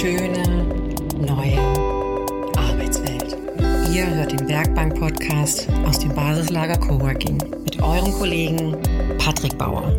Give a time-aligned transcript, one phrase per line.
[0.00, 0.64] schöne
[1.18, 1.58] neue
[2.56, 3.36] Arbeitswelt.
[3.92, 8.78] Ihr hört den Werkbank-Podcast aus dem Basislager Coworking mit eurem Kollegen
[9.18, 9.92] Patrick Bauer.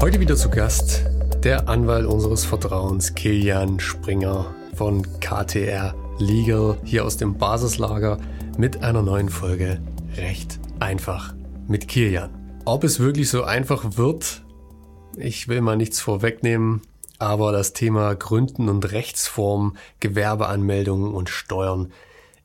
[0.00, 1.04] Heute wieder zu Gast
[1.44, 8.18] der Anwalt unseres Vertrauens, Kilian Springer von KTR Legal hier aus dem Basislager
[8.58, 9.78] mit einer neuen Folge
[10.16, 11.34] Recht einfach
[11.68, 12.43] mit Kilian.
[12.66, 14.42] Ob es wirklich so einfach wird,
[15.18, 16.80] ich will mal nichts vorwegnehmen,
[17.18, 21.92] aber das Thema Gründen und Rechtsform, Gewerbeanmeldungen und Steuern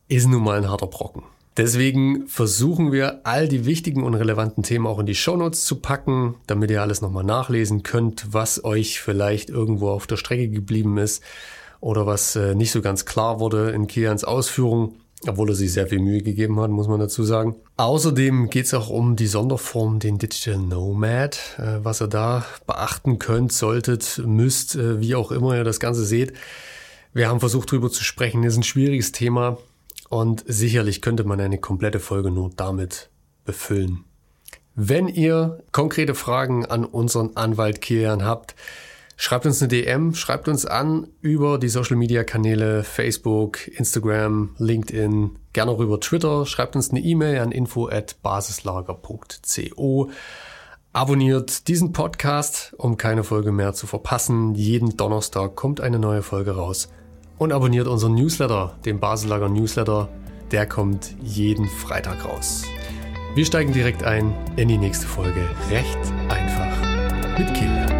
[0.09, 1.23] ist nun mal ein harter Brocken.
[1.55, 6.35] Deswegen versuchen wir, all die wichtigen und relevanten Themen auch in die Shownotes zu packen,
[6.47, 11.23] damit ihr alles nochmal nachlesen könnt, was euch vielleicht irgendwo auf der Strecke geblieben ist
[11.79, 15.87] oder was äh, nicht so ganz klar wurde in Kians Ausführungen obwohl er sich sehr
[15.87, 17.55] viel Mühe gegeben hat, muss man dazu sagen.
[17.77, 23.19] Außerdem geht es auch um die Sonderform, den Digital Nomad, äh, was ihr da beachten
[23.19, 26.33] könnt, solltet, müsst, äh, wie auch immer ihr das Ganze seht.
[27.13, 28.43] Wir haben versucht, darüber zu sprechen.
[28.43, 29.57] Ist ein schwieriges Thema
[30.09, 33.09] und sicherlich könnte man eine komplette Folge nur damit
[33.45, 34.05] befüllen.
[34.75, 38.55] Wenn ihr konkrete Fragen an unseren Anwalt Kilian habt,
[39.21, 45.31] Schreibt uns eine DM, schreibt uns an über die Social Media Kanäle Facebook, Instagram, LinkedIn,
[45.51, 46.45] gerne auch über Twitter.
[46.45, 50.09] Schreibt uns eine E-Mail an info@basislager.co.
[50.93, 54.55] Abonniert diesen Podcast, um keine Folge mehr zu verpassen.
[54.55, 56.87] Jeden Donnerstag kommt eine neue Folge raus.
[57.37, 60.07] Und abonniert unseren Newsletter, den Basislager Newsletter.
[60.51, 62.63] Der kommt jeden Freitag raus.
[63.35, 65.41] Wir steigen direkt ein in die nächste Folge.
[65.69, 66.71] Recht einfach
[67.37, 67.98] mit Kilian.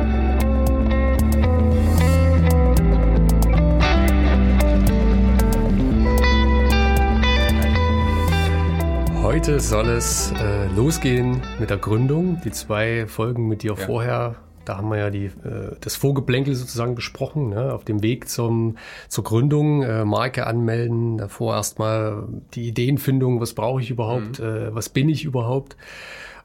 [9.30, 12.42] Heute soll es äh, losgehen mit der Gründung.
[12.44, 13.86] Die zwei Folgen mit dir ja.
[13.86, 17.72] vorher, da haben wir ja die, äh, das Vorgeplänkel sozusagen besprochen, ne?
[17.72, 22.24] auf dem Weg zum, zur Gründung, äh, Marke anmelden, davor erstmal
[22.56, 24.46] die Ideenfindung, was brauche ich überhaupt, mhm.
[24.46, 25.78] Äh, was bin ich überhaupt.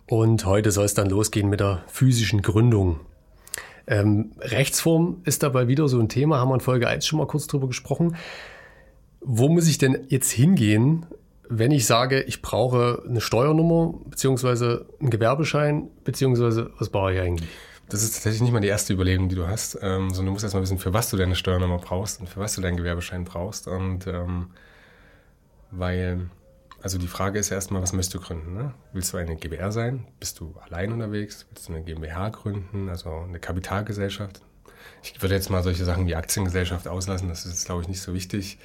[0.06, 3.00] Und heute soll es dann losgehen mit der physischen Gründung.
[3.86, 7.26] Ähm, Rechtsform ist dabei wieder so ein Thema, haben wir in Folge 1 schon mal
[7.26, 8.16] kurz drüber gesprochen.
[9.22, 11.06] Wo muss ich denn jetzt hingehen,
[11.58, 17.48] wenn ich sage, ich brauche eine Steuernummer beziehungsweise einen Gewerbeschein, beziehungsweise was brauche ich eigentlich?
[17.88, 20.44] Das ist tatsächlich nicht mal die erste Überlegung, die du hast, ähm, sondern du musst
[20.44, 23.68] erstmal wissen, für was du deine Steuernummer brauchst und für was du deinen Gewerbeschein brauchst.
[23.68, 24.50] Und ähm,
[25.70, 26.30] weil,
[26.80, 28.54] also die Frage ist erstmal, was möchtest du gründen?
[28.54, 28.74] Ne?
[28.92, 30.06] Willst du eine GbR sein?
[30.18, 31.46] Bist du allein unterwegs?
[31.50, 34.40] Willst du eine GmbH gründen, also eine Kapitalgesellschaft?
[35.02, 38.14] Ich würde jetzt mal solche Sachen wie Aktiengesellschaft auslassen, das ist, glaube ich, nicht so
[38.14, 38.58] wichtig.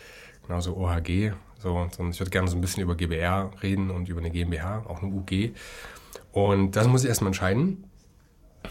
[0.48, 4.20] Genauso OHG, so, sondern ich würde gerne so ein bisschen über GBR reden und über
[4.20, 5.53] eine GmbH, auch eine UG.
[6.31, 7.86] Und das muss ich erstmal entscheiden.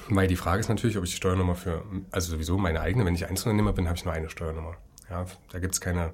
[0.09, 3.15] Weil die Frage ist natürlich, ob ich die Steuernummer für, also sowieso meine eigene, wenn
[3.15, 4.75] ich Einzelunternehmer bin, habe ich nur eine Steuernummer.
[5.09, 6.13] Ja, da gibt es keine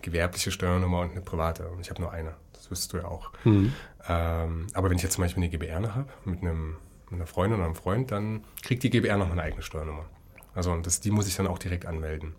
[0.00, 1.68] gewerbliche Steuernummer und eine private.
[1.68, 2.34] Und ich habe nur eine.
[2.52, 3.32] Das wüsstest du ja auch.
[3.44, 3.72] Mhm.
[4.08, 6.76] Ähm, aber wenn ich jetzt zum Beispiel eine GBR habe, mit, einem,
[7.10, 10.06] mit einer Freundin oder einem Freund, dann kriegt die GBR noch eine eigene Steuernummer.
[10.54, 12.34] Also und das, die muss ich dann auch direkt anmelden.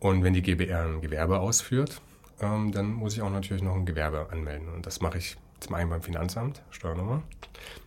[0.00, 2.00] Und wenn die GBR ein Gewerbe ausführt,
[2.40, 4.68] ähm, dann muss ich auch natürlich noch ein Gewerbe anmelden.
[4.68, 7.22] Und das mache ich zum einen beim Finanzamt, Steuernummer.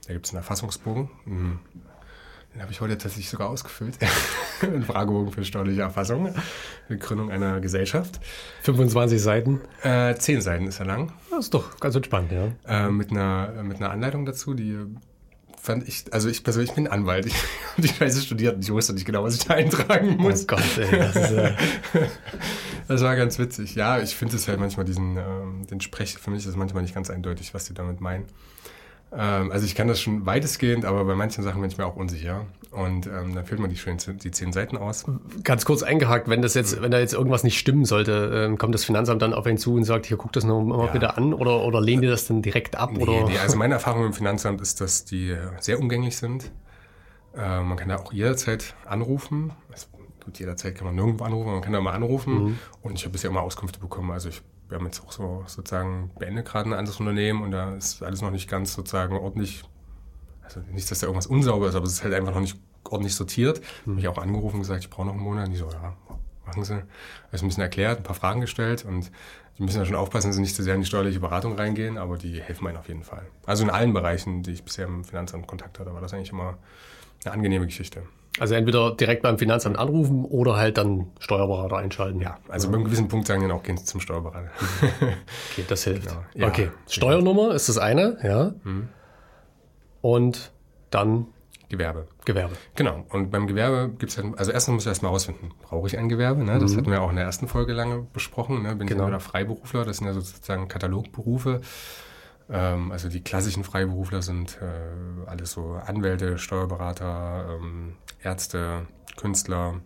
[0.08, 1.10] Da gibt es einen Erfassungsbogen.
[1.26, 1.60] Hm.
[2.54, 4.00] Den habe ich heute tatsächlich sogar ausgefüllt.
[4.62, 6.34] Ein Fragebogen für steuerliche Erfassung.
[6.90, 8.20] Die Gründung einer Gesellschaft.
[8.64, 9.62] 25 Seiten?
[9.84, 11.14] Äh, 10 Seiten ist er lang.
[11.30, 12.48] Das ist doch ganz entspannt, ja.
[12.66, 14.76] Äh, mit, einer, mit einer Anleitung dazu, die
[15.68, 17.26] fand ich, also ich persönlich bin Anwalt.
[17.26, 17.34] Ich
[17.74, 20.44] habe die Scheiße studiert und ich wusste nicht genau, was ich da eintragen oh muss.
[20.44, 21.54] Oh Gott, ey, das, ist, äh
[22.88, 23.76] das war ganz witzig.
[23.76, 26.84] Ja, ich finde es halt manchmal diesen, ähm, den Sprech, für mich ist es manchmal
[26.84, 28.26] nicht ganz eindeutig, was die damit meinen.
[29.12, 31.96] Ähm, also ich kann das schon weitestgehend, aber bei manchen Sachen bin ich mir auch
[31.96, 32.46] unsicher.
[32.72, 35.06] Und ähm, dann füllt man die schön die zehn Seiten aus.
[35.44, 38.76] Ganz kurz eingehakt, wenn das jetzt, wenn da jetzt irgendwas nicht stimmen sollte, ähm, kommt
[38.76, 40.92] das Finanzamt dann auf einen zu und sagt, hier guck das noch mal ja.
[40.92, 42.92] bitte an oder, oder lehnen die das dann direkt ab?
[42.94, 43.26] Nee, oder?
[43.28, 46.52] Nee, also meine Erfahrung im Finanzamt ist, dass die sehr umgänglich sind.
[47.36, 49.54] Äh, man kann da auch jederzeit anrufen.
[49.72, 49.88] Also,
[50.24, 52.44] gut, jederzeit kann man nirgendwo anrufen, man kann da mal anrufen.
[52.44, 52.60] Mhm.
[52.82, 54.12] Und ich habe bisher immer Auskünfte bekommen.
[54.12, 57.76] Also ich wir haben jetzt auch so sozusagen beendet gerade ein anderes Unternehmen und da
[57.76, 59.64] ist alles noch nicht ganz sozusagen ordentlich,
[60.44, 63.16] also nicht, dass da irgendwas unsauber ist, aber es ist halt einfach noch nicht ordentlich
[63.16, 63.62] sortiert.
[63.86, 63.92] Mhm.
[63.92, 65.48] Habe ich auch angerufen und gesagt, ich brauche noch einen Monat.
[65.48, 65.96] Und die so, ja,
[66.46, 66.84] machen Sie.
[67.32, 69.12] Also ein bisschen erklärt, ein paar Fragen gestellt und
[69.58, 71.98] die müssen ja schon aufpassen, dass sie nicht zu sehr in die steuerliche Beratung reingehen,
[71.98, 73.26] aber die helfen einem auf jeden Fall.
[73.46, 76.58] Also in allen Bereichen, die ich bisher im Finanzamt Kontakt hatte, war das eigentlich immer
[77.26, 78.04] eine angenehme Geschichte.
[78.40, 82.22] Also entweder direkt beim Finanzamt anrufen oder halt dann Steuerberater einschalten.
[82.22, 82.72] Ja, also ja.
[82.72, 84.50] bei einem gewissen Punkt sagen dann auch, gehen Sie zum Steuerberater.
[85.52, 86.08] okay, das hilft.
[86.08, 86.24] Genau.
[86.36, 88.54] Ja, okay, Steuernummer ist das eine, ja.
[88.64, 88.90] Mhm.
[90.02, 90.52] Und
[90.92, 91.28] dann
[91.70, 92.08] Gewerbe.
[92.24, 92.56] Gewerbe.
[92.76, 93.04] Genau.
[93.10, 96.08] Und beim Gewerbe gibt es halt, also erstens muss ich erstmal rausfinden, brauche ich ein
[96.08, 96.42] Gewerbe?
[96.44, 96.60] Ne?
[96.60, 96.78] Das Mhm.
[96.78, 98.62] hatten wir auch in der ersten Folge lange besprochen.
[98.64, 98.76] Ne?
[98.76, 99.02] Bin Genau.
[99.04, 101.60] ich entweder Freiberufler, das sind ja sozusagen Katalogberufe.
[102.50, 109.82] Ähm, also die klassischen Freiberufler sind äh, alles so Anwälte, Steuerberater, ähm, Ärzte, Künstler,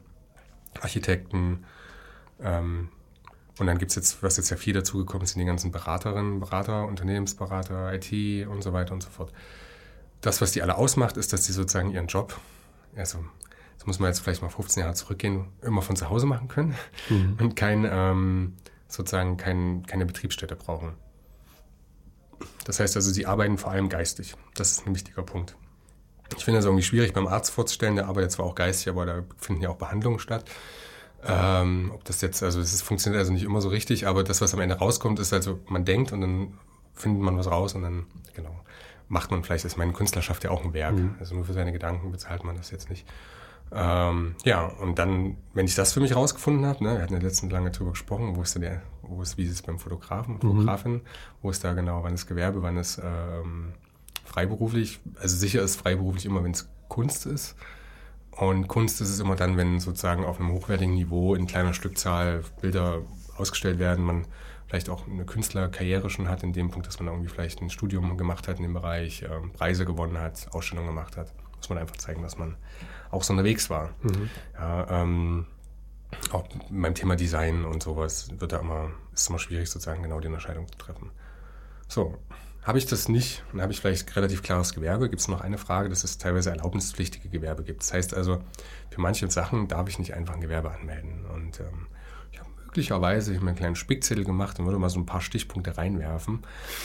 [0.80, 1.66] Architekten.
[2.40, 2.90] Ähm,
[3.60, 6.86] und dann gibt's jetzt, was jetzt ja viel dazugekommen ist, sind die ganzen Beraterinnen, Berater,
[6.86, 9.32] Unternehmensberater, IT und so weiter und so fort.
[10.22, 12.40] Das, was die alle ausmacht, ist, dass sie sozusagen ihren Job,
[12.96, 13.24] also
[13.78, 16.76] das muss man jetzt vielleicht mal 15 Jahre zurückgehen, immer von zu Hause machen können
[17.40, 18.56] und kein, ähm,
[18.88, 20.94] sozusagen kein, keine Betriebsstätte brauchen.
[22.66, 24.36] Das heißt also, sie arbeiten vor allem geistig.
[24.56, 25.56] Das ist ein wichtiger Punkt.
[26.38, 29.24] Ich finde es irgendwie schwierig beim Arzt vorzustellen, der arbeitet zwar auch geistig, aber da
[29.38, 30.46] finden ja auch Behandlungen statt.
[31.24, 34.54] Ähm, ob das jetzt, also es funktioniert also nicht immer so richtig, aber das, was
[34.54, 36.58] am Ende rauskommt, ist also, man denkt und dann
[36.94, 38.56] findet man was raus und dann, genau,
[39.08, 40.96] macht man vielleicht, ist meine Künstler schafft ja auch ein Werk.
[41.20, 43.06] Also nur für seine Gedanken bezahlt man das jetzt nicht.
[43.74, 47.20] Ähm, ja, und dann, wenn ich das für mich rausgefunden habe, ne, wir hatten ja
[47.20, 50.40] letztens lange drüber gesprochen, wo ist denn der, wo ist, wie ist es beim Fotografen,
[50.40, 51.02] Fotografin,
[51.42, 53.74] wo ist da genau, wann ist Gewerbe, wann ist ähm,
[54.24, 55.00] freiberuflich.
[55.20, 57.56] Also sicher ist freiberuflich immer, wenn es Kunst ist.
[58.32, 62.44] Und Kunst ist es immer dann, wenn sozusagen auf einem hochwertigen Niveau in kleiner Stückzahl
[62.62, 63.02] Bilder
[63.38, 64.26] ausgestellt werden, man
[64.68, 68.18] vielleicht auch eine Künstlerkarriere schon hat, in dem Punkt, dass man irgendwie vielleicht ein Studium
[68.18, 71.34] gemacht hat in dem Bereich, ähm, Preise gewonnen hat, Ausstellungen gemacht hat.
[71.58, 72.56] Muss man einfach zeigen, dass man
[73.12, 73.90] auch so unterwegs war.
[74.58, 75.46] Ja, ähm,
[76.32, 80.28] auch beim Thema Design und sowas wird da immer, ist immer schwierig, sozusagen genau die
[80.28, 81.12] Unterscheidung zu treffen.
[81.88, 82.18] So,
[82.64, 85.58] habe ich das nicht, dann habe ich vielleicht relativ klares Gewerbe, gibt es noch eine
[85.58, 87.82] Frage, dass es teilweise erlaubnispflichtige Gewerbe gibt.
[87.82, 88.40] Das heißt also,
[88.90, 91.26] für manche Sachen darf ich nicht einfach ein Gewerbe anmelden.
[91.26, 91.88] Und ähm,
[92.32, 95.08] ich habe möglicherweise ich hab mir einen kleinen Spickzettel gemacht und würde mal so ein
[95.08, 96.42] paar Stichpunkte reinwerfen.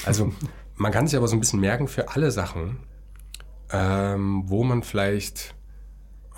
[0.06, 0.32] Also
[0.76, 2.78] man kann sich aber so ein bisschen merken für alle Sachen,
[3.70, 5.54] ähm, wo man vielleicht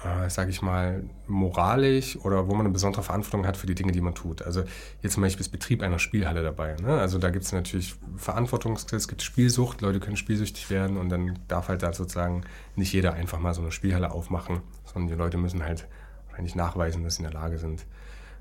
[0.04, 3.92] äh, sage ich mal, moralisch oder wo man eine besondere Verantwortung hat für die Dinge,
[3.92, 4.42] die man tut.
[4.42, 4.62] Also
[5.02, 6.76] jetzt zum Beispiel ist Betrieb einer Spielhalle dabei.
[6.76, 6.98] Ne?
[6.98, 11.38] Also da gibt es natürlich Verantwortung, es gibt Spielsucht, Leute können spielsüchtig werden und dann
[11.48, 12.42] darf halt da sozusagen
[12.76, 15.88] nicht jeder einfach mal so eine Spielhalle aufmachen, sondern die Leute müssen halt
[16.28, 17.84] wahrscheinlich nachweisen, dass sie in der Lage sind,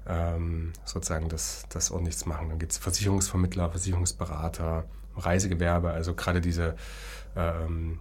[0.08, 2.50] ähm, sozusagen das, das ordentlich zu machen.
[2.50, 6.76] Dann gibt es Versicherungsvermittler, Versicherungsberater, Reisegewerbe, also gerade diese
[7.36, 8.00] ähm,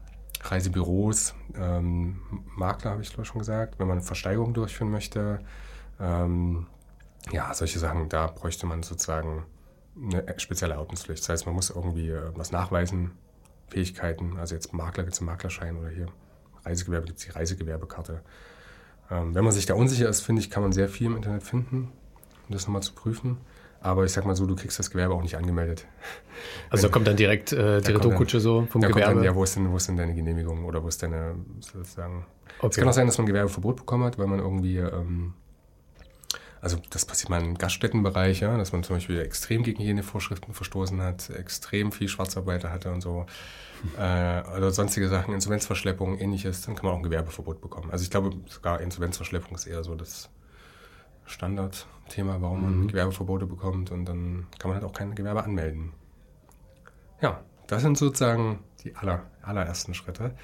[0.51, 2.21] Reisebüros, ähm,
[2.57, 5.41] Makler habe ich glaube schon gesagt, wenn man eine Versteigerung durchführen möchte.
[6.01, 6.67] Ähm,
[7.33, 9.45] ja, solche Sachen, da bräuchte man sozusagen
[10.01, 11.23] eine spezielle Erlaubnispflicht.
[11.23, 13.13] Das heißt, man muss irgendwie äh, was nachweisen,
[13.69, 16.07] Fähigkeiten, also jetzt Makler gibt es einen Maklerschein oder hier
[16.65, 18.23] Reisegewerbe gibt es die Reisegewerbekarte.
[19.11, 21.43] Ähm, wenn man sich da unsicher ist, finde ich, kann man sehr viel im Internet
[21.43, 21.93] finden,
[22.49, 23.39] um das nochmal zu prüfen.
[23.87, 25.87] Aber ich sag mal so, du kriegst das Gewerbe auch nicht angemeldet.
[26.71, 29.15] Also da kommt dann direkt äh, die Retourkutsche so vom Gewerbe.
[29.15, 32.27] Dann, ja, wo ist, denn, wo ist denn deine Genehmigung oder wo ist deine, sozusagen.
[32.59, 32.81] Es Okay.
[32.81, 35.35] kann auch sein, dass man ein Gewerbeverbot bekommen hat, weil man irgendwie, ähm,
[36.61, 41.01] also das passiert mal im Gaststättenbereich, ja, dass man zum Beispiel extrem gegen Hygienevorschriften verstoßen
[41.01, 43.25] hat, extrem viel Schwarzarbeiter hatte und so,
[43.97, 47.93] äh, oder sonstige Sachen, Insolvenzverschleppung, ähnliches, dann kann man auch ein Gewerbeverbot bekommen.
[47.93, 50.29] Also ich glaube, sogar Insolvenzverschleppung ist eher so das
[51.27, 55.93] Standardthema, warum man Gewerbeverbote bekommt und dann kann man halt auch kein Gewerbe anmelden.
[57.21, 60.35] Ja, das sind sozusagen die aller, allerersten Schritte.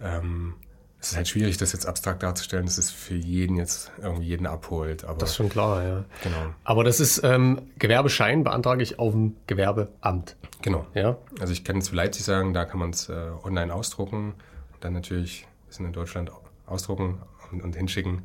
[0.00, 0.54] Ähm,
[0.98, 4.46] es ist halt schwierig, das jetzt abstrakt darzustellen, dass es für jeden jetzt irgendwie jeden
[4.46, 5.04] abholt.
[5.04, 6.04] Aber Das ist schon klar, ja.
[6.22, 10.36] genau, Aber das ist ähm, Gewerbeschein beantrage ich auf dem Gewerbeamt.
[10.62, 10.86] genau.
[10.94, 11.18] Ja.
[11.38, 14.34] Also ich kann jetzt für Leipzig sagen, da kann man es äh, online ausdrucken
[14.72, 16.32] und dann natürlich bisschen in Deutschland
[16.66, 17.20] ausdrucken
[17.52, 18.22] und, und hinschicken.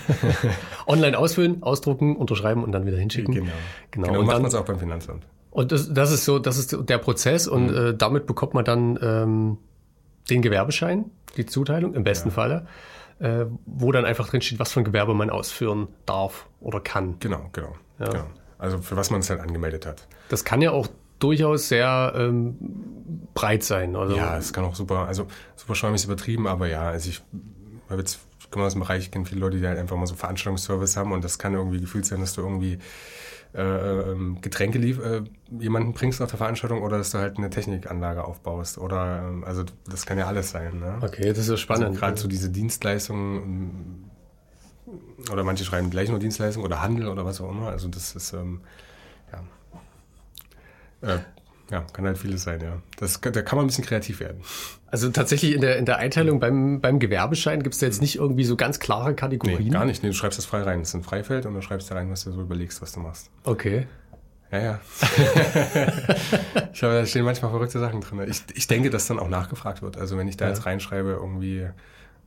[0.86, 3.34] Online ausfüllen, ausdrucken, unterschreiben und dann wieder hinschicken.
[3.34, 3.52] Genau.
[3.90, 4.06] Genau.
[4.08, 5.26] Genau, und macht man es auch beim Finanzamt.
[5.50, 7.76] und das, das ist so, das ist der Prozess und Mhm.
[7.76, 9.58] äh, damit bekommt man dann ähm,
[10.30, 12.66] den Gewerbeschein, die Zuteilung im besten Falle,
[13.20, 17.16] äh, wo dann einfach drin steht, was für ein Gewerbe man ausführen darf oder kann.
[17.20, 17.74] Genau, genau.
[17.98, 18.06] Ja.
[18.08, 18.24] genau.
[18.58, 20.06] Also für was man es halt angemeldet hat.
[20.28, 22.56] Das kann ja auch durchaus sehr ähm,
[23.34, 23.94] breit sein.
[23.96, 27.22] Also, Ja, es kann auch super, also super schäumig ist übertrieben, aber ja, also ich
[27.88, 28.20] habe jetzt,
[28.54, 31.10] komme aus dem Bereich, ich kenne viele Leute, die halt einfach mal so Veranstaltungsservice haben
[31.12, 32.78] und das kann irgendwie gefühlt sein, dass du irgendwie
[33.52, 35.22] äh, ähm, Getränke lief, äh,
[35.58, 39.64] jemanden bringst auf der Veranstaltung oder dass du halt eine Technikanlage aufbaust oder, ähm, also
[39.90, 40.98] das kann ja alles sein, ne?
[41.02, 41.86] Okay, das ist ja spannend.
[41.86, 44.10] Also Gerade so diese Dienstleistungen
[45.32, 48.34] oder manche schreiben gleich nur Dienstleistung oder Handel oder was auch immer, also das ist,
[48.34, 48.60] ähm,
[51.02, 51.18] ja, äh,
[51.70, 52.80] ja, kann halt vieles sein, ja.
[52.98, 54.40] Das, da kann man ein bisschen kreativ werden.
[54.86, 58.16] Also tatsächlich in der, in der Einteilung beim, beim Gewerbeschein gibt es da jetzt nicht
[58.16, 59.64] irgendwie so ganz klare Kategorien.
[59.64, 60.02] Nee, gar nicht.
[60.02, 60.80] Nee, du schreibst das frei rein.
[60.80, 63.00] Das ist ein Freifeld und du schreibst da rein, was du so überlegst, was du
[63.00, 63.30] machst.
[63.44, 63.86] Okay.
[64.52, 64.80] Ja, ja.
[66.72, 68.20] ich habe, da stehen manchmal verrückte Sachen drin.
[68.28, 69.96] Ich, ich denke, dass dann auch nachgefragt wird.
[69.96, 70.50] Also wenn ich da Ja.
[70.52, 71.68] jetzt reinschreibe, irgendwie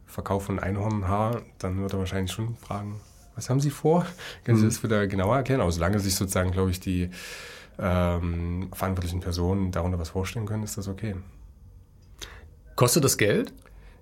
[0.06, 3.00] Verkauf von Einhornhaar, dann wird er wahrscheinlich schon fragen,
[3.36, 4.06] was haben Sie vor?
[4.46, 4.70] Können Sie Mhm.
[4.70, 5.62] das wieder genauer erklären?
[5.62, 7.10] Aber solange sich sozusagen, glaube ich, die
[7.80, 11.16] ähm, verantwortlichen Personen darunter was vorstellen können, ist das okay.
[12.76, 13.54] Kostet das Geld?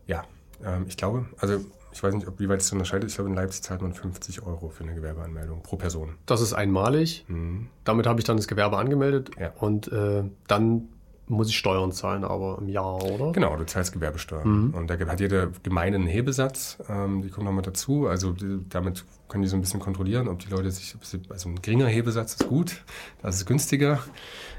[0.08, 0.24] Ja,
[0.63, 1.60] ähm, ich glaube, also
[1.91, 3.10] ich weiß nicht, ob wie weit es unterscheidet.
[3.10, 6.15] Ich glaube, in Leipzig zahlt man 50 Euro für eine Gewerbeanmeldung pro Person.
[6.25, 7.24] Das ist einmalig.
[7.29, 7.70] Mhm.
[7.86, 9.51] Damit habe ich dann das Gewerbe angemeldet Ja.
[9.60, 10.89] und äh, dann
[11.27, 13.32] muss ich Steuern zahlen, aber im Jahr, oder?
[13.32, 14.46] Genau, du zahlst Gewerbesteuer.
[14.46, 14.74] Mhm.
[14.74, 18.08] Und da hat jede Gemeinde einen Hebesatz, ähm, die kommt nochmal dazu.
[18.08, 20.96] Also die, damit können die so ein bisschen kontrollieren, ob die Leute sich,
[21.29, 22.84] also ein geringer Hebesatz ist gut,
[23.22, 24.00] das ist günstiger.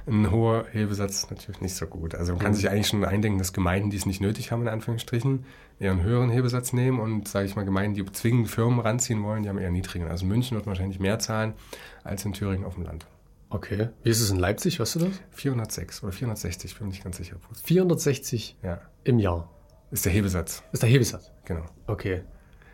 [0.09, 2.15] Ein hoher Hebesatz natürlich nicht so gut.
[2.15, 2.57] Also man kann Mhm.
[2.57, 5.45] sich eigentlich schon eindenken, dass Gemeinden, die es nicht nötig haben, in Anführungsstrichen,
[5.79, 9.43] eher einen höheren Hebesatz nehmen und, sage ich mal, Gemeinden, die zwingend Firmen ranziehen wollen,
[9.43, 10.09] die haben eher einen niedrigen.
[10.09, 11.55] Also München wird wahrscheinlich mehr zahlen
[12.03, 13.07] als in Thüringen auf dem Land.
[13.49, 13.91] Okay.
[14.03, 15.11] Wie ist es in Leipzig, weißt du das?
[15.31, 17.37] 406 oder 460, bin mir nicht ganz sicher.
[17.65, 19.51] 460 Ja, im Jahr.
[19.91, 21.31] ist der Hebesatz, Ist der Hebesatz.
[21.45, 21.65] genau.
[21.87, 22.23] Okay.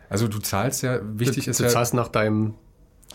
[0.09, 2.55] Also du zahlst ja, wichtig du, ist du ja, zahlst nach deinem.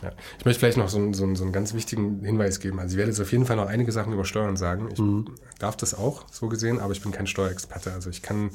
[0.03, 0.13] ja.
[0.39, 2.79] Ich möchte vielleicht noch so, einen- so, einen- so einen ganz wichtigen Hinweis geben.
[2.79, 4.89] Also ich werde jetzt auf jeden Fall noch einige Sachen über Steuern sagen.
[4.93, 7.93] Ich darf das auch, so gesehen, aber ich bin kein Steuerexperte.
[7.93, 8.51] Also ich kann,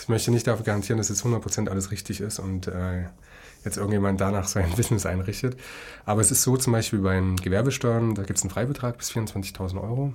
[0.00, 3.04] ich möchte nicht dafür garantieren, dass jetzt 100% alles richtig ist und äh,
[3.68, 5.58] jetzt irgendjemand danach sein Business einrichtet.
[6.04, 9.10] Aber es ist so zum Beispiel bei den Gewerbesteuern, da gibt es einen Freibetrag bis
[9.12, 10.12] 24.000 Euro,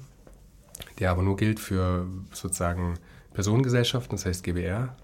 [0.99, 2.95] der aber nur gilt für sozusagen
[3.33, 4.95] Personengesellschaften, das heißt GBR,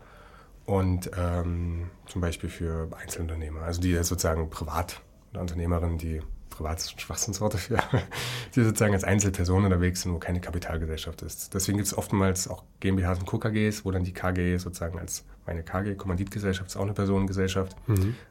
[0.65, 5.01] und ähm, zum Beispiel für Einzelunternehmer, also die sozusagen privat
[5.33, 7.79] Unternehmerinnen, die privat ist ein Schwachsinnswort dafür,
[8.55, 11.53] die sozusagen als Einzelperson unterwegs sind, wo keine Kapitalgesellschaft ist.
[11.53, 15.63] Deswegen gibt es oftmals auch GmbHs und KKGs, wo dann die KG sozusagen als meine
[15.63, 17.75] KG, Kommanditgesellschaft, ist auch eine Personengesellschaft,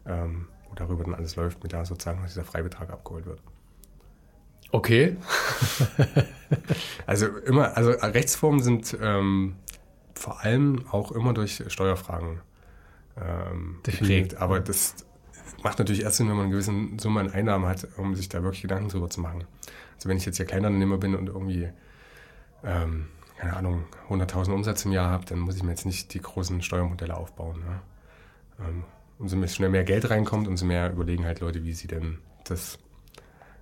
[0.06, 3.40] ähm, wo darüber dann alles läuft, mit da sozusagen dieser Freibetrag abgeholt wird.
[4.70, 5.16] Okay.
[7.06, 9.56] Also immer, also Rechtsformen sind ähm,
[10.14, 12.40] vor allem auch immer durch Steuerfragen
[13.20, 14.42] ähm, Definiert, geprägt.
[14.42, 14.94] Aber das
[15.62, 18.42] macht natürlich erst Sinn, wenn man eine gewisse Summe an Einnahmen hat, um sich da
[18.42, 19.44] wirklich Gedanken drüber zu machen.
[19.96, 21.68] Also wenn ich jetzt hier Kleinunternehmer bin und irgendwie,
[22.64, 23.06] ähm,
[23.38, 26.62] keine Ahnung, 100.000 Umsatz im Jahr habe, dann muss ich mir jetzt nicht die großen
[26.62, 27.60] Steuermodelle aufbauen.
[27.60, 27.80] Ne?
[28.60, 28.84] Ähm,
[29.18, 32.78] umso schnell mehr Geld reinkommt, umso mehr überlegen halt Leute, wie sie denn das,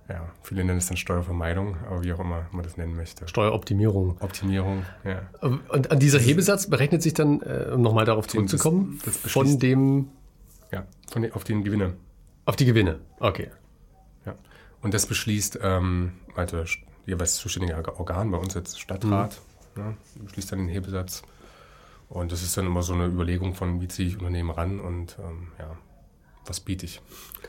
[0.07, 3.27] ja, viele nennen es dann Steuervermeidung, aber wie auch immer man das nennen möchte.
[3.27, 4.17] Steueroptimierung.
[4.21, 5.23] Optimierung, ja.
[5.41, 9.59] Und an dieser Hebesatz berechnet sich dann, äh, um nochmal darauf zurückzukommen, das beschließt- von
[9.59, 10.09] dem
[11.11, 11.93] von den, auf den Gewinne.
[12.45, 12.99] auf die Gewinne.
[13.19, 13.49] Okay.
[14.25, 14.35] Ja.
[14.81, 16.63] Und das beschließt ähm, also
[17.05, 19.39] jeweils zuständige Organ, bei uns jetzt Stadtrat,
[19.75, 21.23] ne, beschließt dann den Hebesatz.
[22.09, 25.17] Und das ist dann immer so eine Überlegung von, wie ziehe ich Unternehmen ran und
[25.19, 25.77] ähm, ja,
[26.45, 27.01] was biete ich?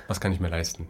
[0.09, 0.89] Was kann ich mir leisten?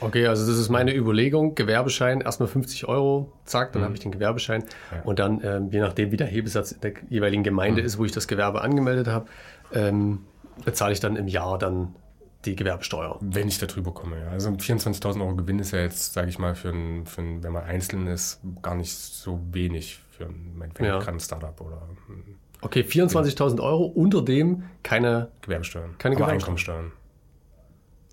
[0.00, 1.54] Okay, also das ist meine Überlegung.
[1.54, 4.62] Gewerbeschein, erstmal 50 Euro, zack, dann habe ich den Gewerbeschein.
[4.62, 4.96] Mhm.
[4.96, 5.02] Ja.
[5.02, 7.44] Und dann, ähm, je nachdem, wie der Hebesatz in der jeweiligen Mhm.
[7.44, 9.26] Gemeinde ist, wo ich das Gewerbe angemeldet habe,
[9.74, 10.20] ähm,
[10.64, 11.94] bezahle ich dann im Jahr dann
[12.44, 13.18] die Gewerbesteuer.
[13.20, 14.28] Wenn ich da drüber komme, ja.
[14.28, 17.52] Also 24.000 Euro Gewinn ist ja jetzt, sage ich mal, für ein, für ein, wenn
[17.52, 20.98] man einzeln ist, gar nicht so wenig für ein, Ja.
[21.00, 25.96] ein Startup oder ein Okay, 24.000 Euro, unter dem keine, Gewerbesteuern.
[25.98, 26.30] Keine aber Gewerbesteuern.
[26.34, 26.92] Einkommensteuern.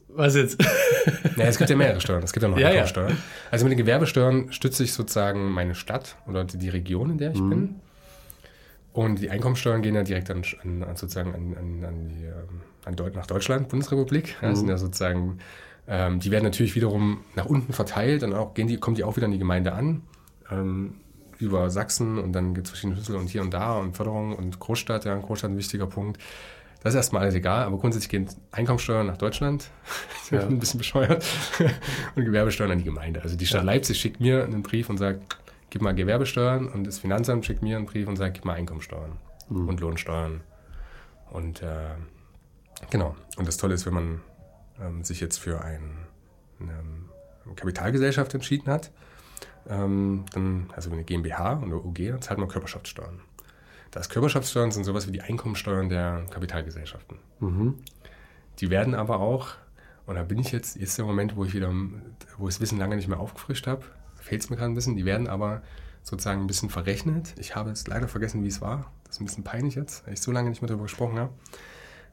[0.10, 0.62] was jetzt?
[1.36, 2.24] Ja, es gibt ja mehrere Steuern.
[2.24, 2.68] Es gibt ja noch Ja, ja.
[2.84, 3.18] Einkommensteuern.
[3.52, 7.32] Also mit den Gewerbesteuern stütze ich sozusagen meine Stadt oder die die Region, in der
[7.32, 7.76] ich bin.
[8.94, 13.26] Und die Einkommensteuern gehen ja direkt an, an, sozusagen an, an, an die, ähm, nach
[13.28, 14.36] Deutschland, Bundesrepublik.
[14.42, 15.40] Das sind ja sozusagen,
[15.88, 19.16] ähm, die werden natürlich wiederum nach unten verteilt und auch gehen die, kommen die auch
[19.16, 20.02] wieder an die Gemeinde an.
[20.52, 20.96] Ähm,
[21.40, 24.60] über Sachsen und dann gibt es verschiedene Schlüssel und hier und da und Förderung und
[24.60, 26.20] Großstadt, ja, Großstadt ein wichtiger Punkt.
[26.82, 29.70] Das ist erstmal alles egal, aber grundsätzlich gehen Einkommensteuern nach Deutschland,
[30.32, 30.42] Ja.
[30.42, 31.26] ein bisschen bescheuert,
[32.16, 33.22] und Gewerbesteuern an die Gemeinde.
[33.22, 33.66] Also die Stadt Ja.
[33.66, 35.38] Leipzig schickt mir einen Brief und sagt,
[35.70, 39.12] gib mal Gewerbesteuern und das Finanzamt schickt mir einen Brief und sagt, gib mal Einkommensteuern
[39.50, 40.42] und Lohnsteuern.
[41.30, 41.66] Und äh,
[42.90, 43.16] genau.
[43.38, 44.22] Und das Tolle ist, wenn man
[44.82, 46.08] ähm, sich jetzt für ein,
[46.60, 48.92] eine Kapitalgesellschaft entschieden hat,
[49.70, 53.20] ähm, dann, also eine GmbH und eine UG, dann zahlt man Körperschaftssteuern.
[53.92, 57.18] Das Körperschaftssteuern sind sowas wie die Einkommensteuern der Kapitalgesellschaften.
[58.60, 59.50] Die werden aber auch,
[60.06, 61.72] und da bin ich jetzt, jetzt der Moment, wo ich wieder,
[62.38, 63.84] wo ich das Wissen lange nicht mehr aufgefrischt habe,
[64.16, 65.62] fehlt es mir gerade ein bisschen, die werden aber
[66.04, 67.34] sozusagen ein bisschen verrechnet.
[67.38, 68.92] Ich habe jetzt leider vergessen, wie es war.
[69.06, 71.34] Das ist ein bisschen peinlich jetzt, weil ich so lange nicht mehr darüber gesprochen habe,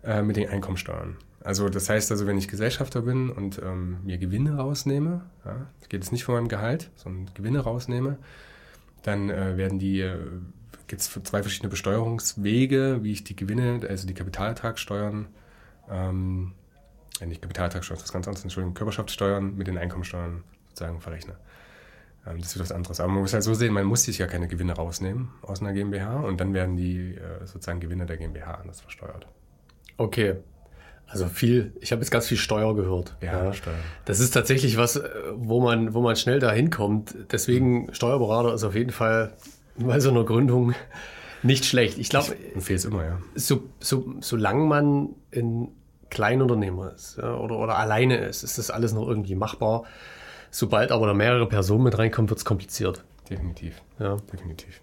[0.04, 1.16] äh, mit den Einkommensteuern.
[1.44, 6.02] Also das heißt also, wenn ich Gesellschafter bin und ähm, mir Gewinne rausnehme, ja, geht
[6.02, 8.18] jetzt nicht von meinem Gehalt, sondern Gewinne rausnehme,
[9.02, 10.16] dann äh, werden die, äh,
[10.86, 15.26] gibt es zwei verschiedene Besteuerungswege, wie ich die Gewinne, also die Kapitalertragssteuern,
[15.90, 16.52] ähm,
[17.20, 21.36] äh, nicht Kapitalertragssteuern, das ist ganz anderes, Entschuldigung, Körperschaftssteuern mit den Einkommensteuern sozusagen verrechne.
[22.26, 23.00] Ähm, das wird was anderes.
[23.00, 25.74] Aber man muss halt so sehen, man muss sich ja keine Gewinne rausnehmen aus einer
[25.74, 29.26] GmbH und dann werden die äh, sozusagen Gewinne der GmbH anders versteuert.
[29.96, 30.36] Okay.
[31.06, 33.16] Also viel, ich habe jetzt ganz viel Steuer gehört.
[33.20, 33.74] Ja, Steuer.
[34.04, 37.14] Das ist tatsächlich was, äh, wo man, wo man schnell da hinkommt.
[37.30, 39.32] Deswegen Steuerberater ist auf jeden Fall
[39.76, 40.74] bei so einer Gründung
[41.42, 41.98] nicht schlecht.
[41.98, 43.18] Ich glaube, Empfehle es immer, ja.
[43.34, 45.68] so, so, solange man ein
[46.10, 49.84] Kleinunternehmer ist ja, oder, oder alleine ist, ist das alles noch irgendwie machbar.
[50.50, 53.04] Sobald aber da mehrere Personen mit reinkommen, wird es kompliziert.
[53.28, 53.82] Definitiv.
[53.98, 54.16] Ja.
[54.32, 54.80] Definitiv.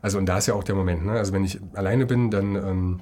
[0.00, 1.12] Also und da ist ja auch der Moment, ne?
[1.12, 3.00] Also wenn ich alleine bin, dann ähm,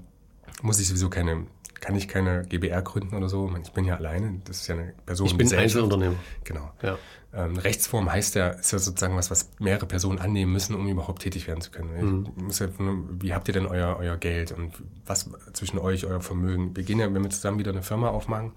[0.62, 1.46] muss ich sowieso keine,
[1.80, 3.50] kann ich keine GBR gründen oder so.
[3.62, 5.26] Ich bin ja alleine, das ist ja eine Person.
[5.26, 6.16] Ich bin Einzelunternehmer.
[6.44, 6.72] Genau.
[6.82, 6.98] Ja.
[7.34, 11.22] Ähm, Rechtsform heißt ja, ist ja sozusagen was, was mehrere Personen annehmen müssen, um überhaupt
[11.22, 12.30] tätig werden zu können.
[12.36, 14.72] Muss ja, wie habt ihr denn euer, euer Geld und
[15.04, 16.74] was zwischen euch, euer Vermögen?
[16.74, 18.52] Wir gehen ja, wenn wir zusammen wieder eine Firma aufmachen,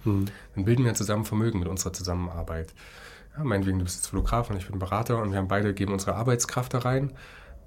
[0.55, 2.73] dann bilden wir zusammen Vermögen mit unserer Zusammenarbeit.
[3.37, 5.91] Ja, meinetwegen, du bist jetzt Fotograf und ich bin Berater und wir haben beide geben
[5.91, 7.11] unsere Arbeitskraft da rein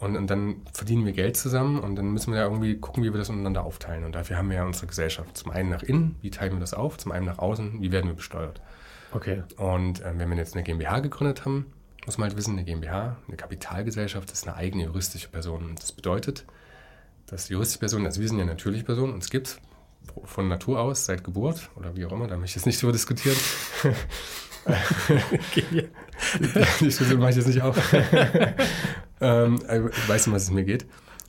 [0.02, 3.12] und, und dann verdienen wir Geld zusammen und dann müssen wir ja irgendwie gucken, wie
[3.12, 4.02] wir das untereinander aufteilen.
[4.02, 5.36] Und dafür haben wir ja unsere Gesellschaft.
[5.36, 6.98] Zum einen nach innen, wie teilen wir das auf?
[6.98, 8.60] Zum einen nach außen, wie werden wir besteuert?
[9.12, 9.44] Okay.
[9.58, 11.66] Und äh, wenn wir jetzt eine GmbH gegründet haben,
[12.04, 15.66] muss man halt wissen, eine GmbH, eine Kapitalgesellschaft ist eine eigene juristische Person.
[15.66, 16.46] Und das bedeutet,
[17.26, 19.60] dass die juristische Person, also wir sind ja natürliche Personen, uns gibt
[20.24, 22.92] von Natur aus seit Geburt oder wie auch immer, da möchte ich jetzt nicht drüber
[22.92, 23.36] diskutieren.
[26.80, 27.76] Die Diskussion mache ich jetzt nicht auf.
[29.20, 30.86] ähm, also ich weiß nicht, was es mir geht.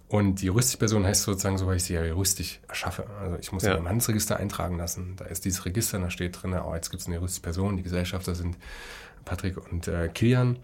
[0.07, 3.07] Und die juristische Person heißt sozusagen so, weil ich sie ja juristisch erschaffe.
[3.19, 3.73] Also ich muss Ja.
[3.73, 5.15] im Handelsregister eintragen lassen.
[5.15, 7.77] Da ist dieses Register, da steht drin, oh, jetzt gibt es eine juristische Person.
[7.77, 8.57] Die Gesellschafter sind
[9.25, 10.59] Patrick und äh, Kilian.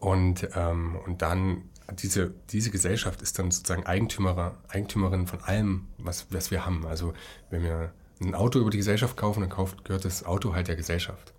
[0.00, 6.26] Und, ähm, und dann diese, diese Gesellschaft ist dann sozusagen Eigentümer, Eigentümerin von allem, was,
[6.30, 6.86] was wir haben.
[6.86, 7.12] Also
[7.50, 10.76] wenn wir ein Auto über die Gesellschaft kaufen, dann kauft, gehört das Auto halt der
[10.76, 11.32] Gesellschaft.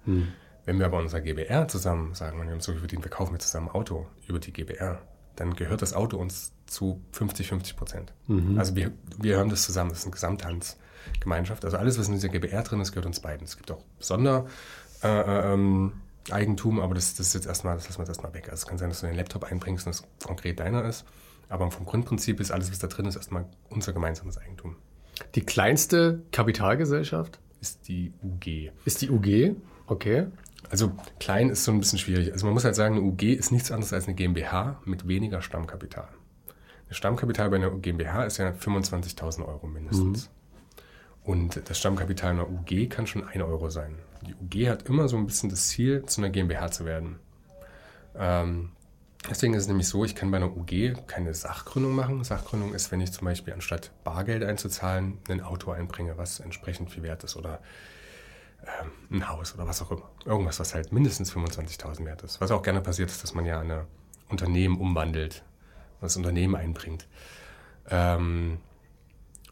[0.66, 3.48] Wenn wir aber unser GBR zusammen sagen, wir haben so viel verdient, wir kaufen jetzt
[3.48, 5.02] zusammen ein Auto über die GBR,
[5.36, 8.14] dann gehört das Auto uns zu 50, 50 Prozent.
[8.58, 11.66] Also wir, wir hören das zusammen, das ist eine Gesamthandsgemeinschaft.
[11.66, 13.46] Also alles, was in dieser GBR drin ist, gehört uns beiden.
[13.46, 14.46] Es gibt auch Sonder,
[15.02, 15.94] äh, ähm,
[16.30, 18.50] Eigentum, aber das, das ist jetzt erstmal, das lassen wir jetzt erstmal weg.
[18.50, 21.06] Also es kann sein, dass du den Laptop einbringst und das konkret deiner ist.
[21.48, 24.76] Aber vom Grundprinzip ist alles, was da drin ist, erstmal unser gemeinsames Eigentum.
[25.36, 28.72] Die kleinste Kapitalgesellschaft Ist die UG.
[28.86, 29.56] ist die UG.
[29.88, 30.28] Okay.
[30.70, 32.32] Also klein ist so ein bisschen schwierig.
[32.32, 35.42] Also man muss halt sagen, eine UG ist nichts anderes als eine GmbH mit weniger
[35.42, 36.08] Stammkapital.
[36.88, 40.30] Das Stammkapital bei einer GmbH ist ja 25.000 Euro mindestens.
[41.24, 43.96] Und das Stammkapital einer UG kann schon 1 Euro sein.
[44.26, 47.18] Die UG hat immer so ein bisschen das Ziel, zu einer GmbH zu werden.
[48.16, 48.72] Ähm,
[49.28, 52.24] deswegen ist es nämlich so, ich kann bei einer UG keine Sachgründung machen.
[52.24, 57.04] Sachgründung ist, wenn ich zum Beispiel anstatt Bargeld einzuzahlen, ein Auto einbringe, was entsprechend viel
[57.04, 57.36] wert ist.
[57.36, 57.60] Oder
[58.62, 60.10] ähm, ein Haus oder was auch immer.
[60.26, 62.40] Irgendwas, was halt mindestens 25.000 wert ist.
[62.40, 63.86] Was auch gerne passiert ist, dass man ja ein
[64.30, 65.44] Unternehmen umwandelt,
[66.02, 67.08] das Unternehmen einbringt.
[67.90, 68.60] Ähm,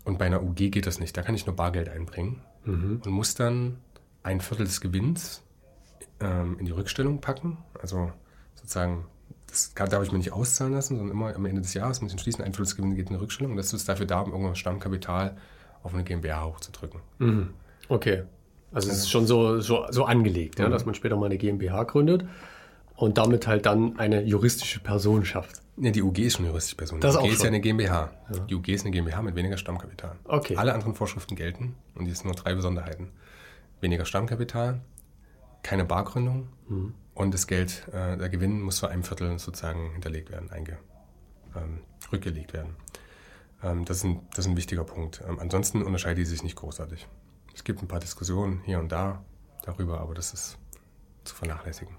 [0.04, 1.18] und bei einer UG geht das nicht.
[1.18, 3.80] Da kann ich nur Bargeld einbringen und muss dann
[4.24, 5.42] ein Viertel des Gewinns
[6.20, 7.58] ähm, in die Rückstellung packen.
[7.82, 8.12] Also
[8.56, 9.06] sozusagen,
[9.58, 12.12] das kann, darf ich mir nicht auszahlen lassen, sondern immer am Ende des Jahres muss
[12.12, 13.52] ich entschließen, ein geht in die Rückstellung.
[13.52, 15.36] Und das ist dafür da, um irgendwann Stammkapital
[15.84, 17.02] auf eine GmbH hochzudrücken.
[17.90, 18.24] Okay.
[18.72, 21.84] Also es ist schon so, so, so angelegt, ja, dass man später mal eine GmbH
[21.84, 22.26] gründet
[22.96, 25.62] und damit halt dann eine juristische Person schafft.
[25.78, 27.00] Ne, die UG ist schon eine juristische Person.
[27.00, 27.46] Das die auch UG ist schon.
[27.46, 28.12] ja eine GmbH.
[28.50, 30.16] Die UG ist eine GmbH mit weniger Stammkapital.
[30.26, 30.58] Okay.
[30.58, 33.10] Alle anderen Vorschriften gelten und die sind nur drei Besonderheiten.
[33.80, 34.82] Weniger Stammkapital,
[35.64, 36.94] keine Bargründung Mhm.
[37.18, 40.78] Und das Geld, äh, der Gewinn muss zu einem Viertel sozusagen hinterlegt werden, einge,
[41.56, 41.80] ähm,
[42.12, 42.76] rückgelegt werden.
[43.64, 45.24] Ähm, das, ist ein, das ist ein wichtiger Punkt.
[45.28, 47.08] Ähm, ansonsten unterscheiden die sich nicht großartig.
[47.56, 49.24] Es gibt ein paar Diskussionen hier und da
[49.64, 50.58] darüber, aber das ist
[51.24, 51.96] zu vernachlässigen.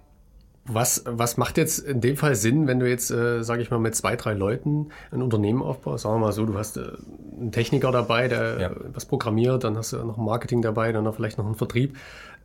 [0.70, 3.78] Was, was macht jetzt in dem Fall Sinn, wenn du jetzt, äh, sage ich mal,
[3.78, 6.02] mit zwei, drei Leuten ein Unternehmen aufbaust?
[6.02, 6.92] Sagen wir mal so, du hast äh,
[7.40, 8.70] einen Techniker dabei, der Ja.
[8.92, 11.96] was programmiert, dann hast du noch ein Marketing dabei, dann noch vielleicht noch einen Vertrieb.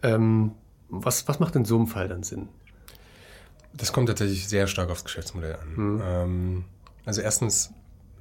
[0.02, 0.54] Ähm,
[1.02, 2.50] was, was macht in so einem Fall dann Sinn?
[3.74, 6.02] Das kommt tatsächlich sehr stark aufs Geschäftsmodell an.
[6.06, 6.66] Ähm,
[7.06, 7.72] also erstens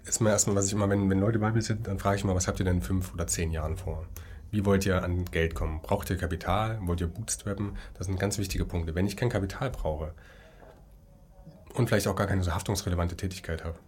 [0.05, 2.35] ist erstmal, was ich immer, wenn, wenn Leute bei mir sind, dann frage ich mal,
[2.35, 4.07] was habt ihr denn in fünf oder zehn Jahren vor?
[4.51, 5.81] Wie wollt ihr an Geld kommen?
[5.81, 6.79] Braucht ihr Kapital?
[6.83, 7.77] Wollt ihr bootstrappen?
[7.95, 8.95] Das sind ganz wichtige Punkte.
[8.95, 10.13] Wenn ich kein Kapital brauche
[11.75, 13.79] und vielleicht auch gar keine so haftungsrelevante Tätigkeit habe,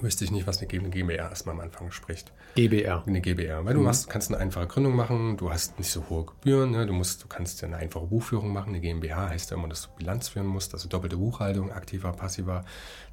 [0.00, 3.02] wüsste ich nicht, was eine GmbH erstmal am Anfang spricht GBR.
[3.06, 3.64] eine GBR.
[3.64, 6.86] Weil du machst, kannst eine einfache Gründung machen, du hast nicht so hohe Gebühren, ne?
[6.86, 8.70] du, musst, du kannst ja eine einfache Buchführung machen.
[8.70, 12.64] Eine GmbH heißt ja immer, dass du Bilanz führen musst, also doppelte Buchhaltung, aktiver, passiver.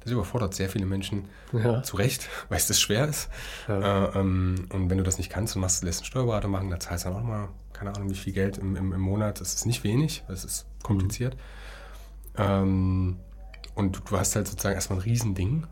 [0.02, 1.82] Das überfordert sehr viele Menschen Ja.
[1.82, 3.28] zu Recht, weil es das schwer ist.
[3.68, 6.80] Äh, ähm, und wenn du das nicht kannst und machst, lässt einen Steuerberater machen, da
[6.80, 9.40] zahlst du dann auch mal, keine Ahnung, wie viel Geld im, im, im Monat.
[9.40, 11.36] Das ist nicht wenig, das ist kompliziert.
[12.36, 13.16] Ähm,
[13.74, 15.66] und du, du hast halt sozusagen erstmal ein Riesending.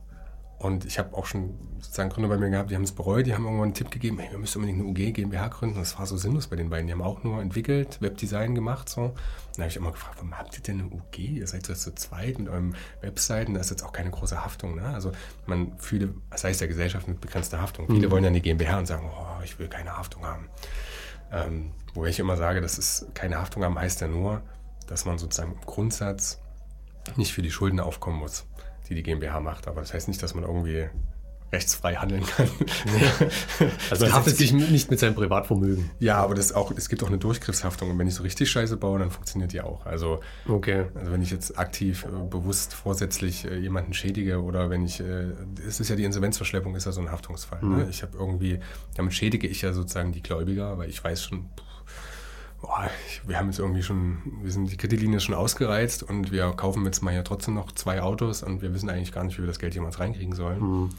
[0.58, 3.34] Und ich habe auch schon sozusagen Gründer bei mir gehabt, die haben es bereut, die
[3.34, 5.78] haben irgendwann einen Tipp gegeben, hey, wir müssen unbedingt eine UG GmbH gründen.
[5.78, 6.88] Das war so sinnlos bei den beiden.
[6.88, 8.88] Die haben auch nur entwickelt, Webdesign gemacht.
[8.88, 9.14] So.
[9.54, 11.18] Dann habe ich immer gefragt, warum habt ihr denn eine UG?
[11.18, 14.74] Ihr seid so zu zweit mit eurem Webseiten, da ist jetzt auch keine große Haftung.
[14.74, 14.82] Ne?
[14.82, 15.12] Also
[15.46, 17.86] man viele, das heißt ja Gesellschaft mit begrenzter Haftung.
[17.86, 17.94] Mhm.
[17.94, 20.48] Viele wollen ja eine GmbH und sagen, oh, ich will keine Haftung haben.
[21.30, 24.42] Ähm, wo ich immer sage, das ist keine Haftung haben, heißt ja nur,
[24.88, 26.40] dass man sozusagen im Grundsatz
[27.14, 28.44] nicht für die Schulden aufkommen muss
[28.88, 29.68] die die GmbH macht.
[29.68, 30.88] Aber das heißt nicht, dass man irgendwie
[31.52, 32.48] rechtsfrei handeln kann.
[33.90, 35.90] also man haftet sich nicht mit seinem Privatvermögen.
[35.98, 37.90] Ja, aber das auch, es gibt auch eine Durchgriffshaftung.
[37.90, 39.86] Und wenn ich so richtig Scheiße baue, dann funktioniert die auch.
[39.86, 40.86] Also, okay.
[40.94, 45.32] also wenn ich jetzt aktiv, äh, bewusst, vorsätzlich äh, jemanden schädige oder wenn ich, äh,
[45.66, 47.62] es ist ja die Insolvenzverschleppung, ist ja so ein Haftungsfall.
[47.62, 47.76] Mhm.
[47.76, 47.86] Ne?
[47.88, 48.60] Ich habe irgendwie,
[48.94, 51.48] damit schädige ich ja sozusagen die Gläubiger, weil ich weiß schon,
[52.60, 52.90] boah,
[53.26, 57.02] wir haben jetzt irgendwie schon, wir sind die Kreditlinie schon ausgereizt und wir kaufen jetzt
[57.02, 59.58] mal hier trotzdem noch zwei Autos und wir wissen eigentlich gar nicht, wie wir das
[59.58, 60.60] Geld jemals reinkriegen sollen.
[60.60, 60.90] Mhm.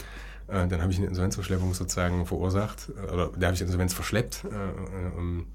[0.48, 5.18] Äh, dann habe ich eine Insolvenzverschleppung sozusagen verursacht oder da habe ich Insolvenz verschleppt äh,
[5.18, 5.48] ähm,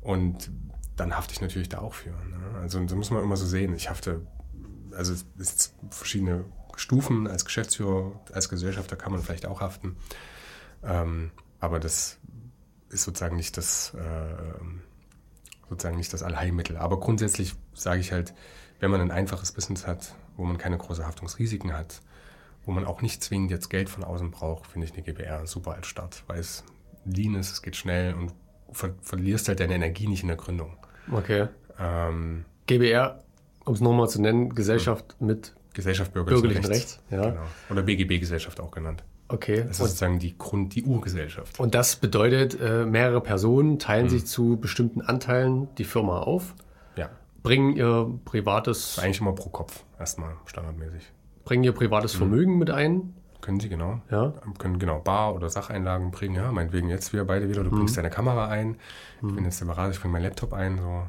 [0.00, 0.50] und
[0.96, 2.10] dann hafte ich natürlich da auch für.
[2.10, 2.60] Ne?
[2.60, 3.74] Also da muss man immer so sehen.
[3.74, 4.26] Ich hafte,
[4.92, 6.44] also es sind verschiedene
[6.76, 9.96] Stufen als Geschäftsführer, als Gesellschafter kann man vielleicht auch haften.
[10.82, 11.30] Ähm,
[11.60, 12.18] aber das
[12.90, 14.60] ist sozusagen nicht das äh,
[15.68, 16.76] sozusagen nicht das Allheilmittel.
[16.76, 18.34] Aber grundsätzlich sage ich halt,
[18.80, 22.00] wenn man ein einfaches Business hat, wo man keine großen Haftungsrisiken hat,
[22.64, 25.74] wo man auch nicht zwingend jetzt Geld von außen braucht, finde ich eine GBR super
[25.74, 26.64] als Start, weil es
[27.04, 28.32] lean ist, es geht schnell und
[28.72, 30.76] ver verlierst halt deine Energie nicht in der Gründung.
[31.10, 31.48] Okay.
[31.78, 33.22] Ähm, GBR,
[33.64, 36.94] um es nochmal zu nennen, Gesellschaft mit Gesellschaft bürgerlichen, bürgerlichen Rechts.
[36.94, 37.30] Rechts ja.
[37.30, 37.46] Genau.
[37.70, 39.04] Oder BGB-Gesellschaft auch genannt.
[39.28, 39.62] Okay.
[39.62, 41.58] Das ist und, sozusagen die Grund, die Urgesellschaft.
[41.58, 44.10] Und das bedeutet, äh, mehrere Personen teilen hm.
[44.10, 46.54] sich zu bestimmten Anteilen die Firma auf.
[46.96, 47.10] Ja.
[47.42, 48.98] Bringen ihr privates.
[48.98, 51.12] Eigentlich immer pro Kopf, erstmal standardmäßig.
[51.44, 52.18] Bringen ihr privates hm.
[52.18, 53.14] Vermögen mit ein.
[53.40, 54.00] Können sie, genau.
[54.10, 54.32] Ja.
[54.58, 56.50] Können genau Bar- oder Sacheinlagen bringen, ja.
[56.50, 57.62] Meinetwegen jetzt wir beide wieder.
[57.62, 57.78] Du hm.
[57.78, 58.76] bringst deine Kamera ein.
[59.26, 60.78] Ich bin jetzt Berater, ich bringe meinen Laptop ein.
[60.78, 61.02] So.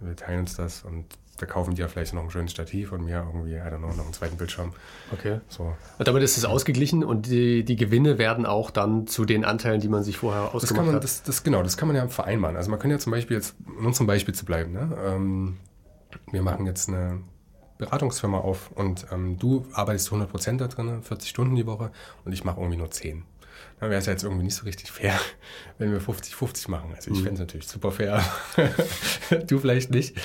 [0.00, 1.06] Wir teilen uns das und
[1.42, 3.88] da kaufen die ja vielleicht noch ein schönes Stativ und mir irgendwie, I don't know,
[3.88, 4.72] noch einen zweiten Bildschirm.
[5.10, 5.40] Okay.
[5.48, 5.74] So.
[5.98, 9.80] Und damit ist es ausgeglichen und die, die Gewinne werden auch dann zu den Anteilen,
[9.80, 11.02] die man sich vorher ausgemacht das kann man, hat.
[11.02, 12.56] Das, das, genau, das kann man ja vereinbaren.
[12.56, 14.96] Also man kann ja zum Beispiel jetzt, in unserem Beispiel zu bleiben, ne?
[15.04, 15.56] Ähm,
[16.30, 17.22] wir machen jetzt eine
[17.78, 21.90] Beratungsfirma auf und ähm, du arbeitest 100% da drin, 40 Stunden die Woche
[22.24, 23.24] und ich mache irgendwie nur 10
[23.82, 25.18] dann wäre es ja jetzt irgendwie nicht so richtig fair,
[25.78, 26.92] wenn wir 50-50 machen.
[26.94, 27.24] Also ich mhm.
[27.24, 28.24] fände es natürlich super fair.
[29.48, 30.16] du vielleicht nicht.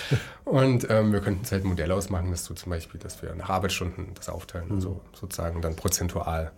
[0.46, 3.34] Und ähm, wir könnten es halt ein Modell ausmachen, dass du zum Beispiel, dass wir
[3.34, 4.82] nach Arbeitsstunden das aufteilen, mhm.
[4.82, 6.52] so, sozusagen dann prozentual.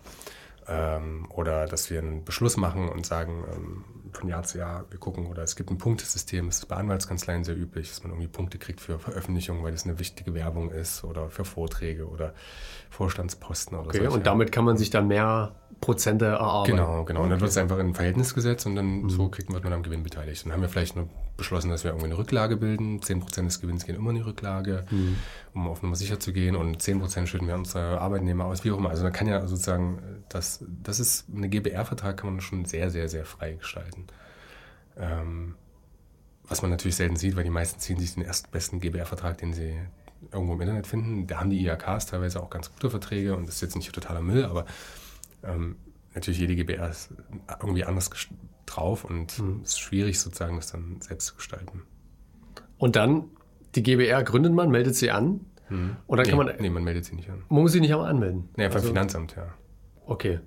[0.68, 5.00] Ähm, oder dass wir einen Beschluss machen und sagen, ähm, von Jahr zu Jahr, wir
[5.00, 8.28] gucken, oder es gibt ein Punktesystem, das ist bei Anwaltskanzleien sehr üblich, dass man irgendwie
[8.28, 12.34] Punkte kriegt für Veröffentlichungen, weil das eine wichtige Werbung ist oder für Vorträge oder
[12.90, 14.00] Vorstandsposten oder so.
[14.00, 16.76] Okay, und damit kann man sich dann mehr Prozente erarbeiten.
[16.76, 17.24] Genau, genau.
[17.24, 19.10] Und dann wird es einfach in ein Verhältnis gesetzt und dann mhm.
[19.10, 20.46] so kriegt, man am Gewinn beteiligt.
[20.46, 23.00] Dann haben wir vielleicht nur beschlossen, dass wir irgendwie eine Rücklage bilden.
[23.00, 25.16] 10% des Gewinns gehen immer in die Rücklage, mhm.
[25.54, 26.56] um auf Nummer sicher zu gehen.
[26.56, 28.90] Und 10% schütten wir unsere Arbeitnehmer aus, wie auch immer.
[28.90, 33.08] Also man kann ja sozusagen, das, das ist, eine GBR-Vertrag kann man schon sehr, sehr,
[33.08, 34.08] sehr frei gestalten.
[34.98, 35.56] Ähm,
[36.48, 39.54] was man natürlich selten sieht, weil die meisten ziehen sich den ersten besten GBR-Vertrag, den
[39.54, 39.76] sie
[40.32, 41.28] irgendwo im Internet finden.
[41.28, 44.22] Da haben die IHKs teilweise auch ganz gute Verträge und das ist jetzt nicht totaler
[44.22, 44.66] Müll, aber
[45.44, 45.76] ähm,
[46.14, 47.14] natürlich jede GBR ist
[47.62, 48.10] irgendwie anders
[48.66, 49.62] drauf und mhm.
[49.64, 51.84] es ist schwierig sozusagen, das dann selbst zu gestalten.
[52.78, 53.26] Und dann,
[53.76, 55.98] die GBR gründet man, meldet sie an mhm.
[56.08, 56.56] und dann nee, kann man...
[56.60, 57.44] Nee, man meldet sie nicht an.
[57.50, 58.50] Man muss sie nicht einmal anmelden?
[58.56, 59.54] Nee, beim also, Finanzamt, ja.
[60.06, 60.40] Okay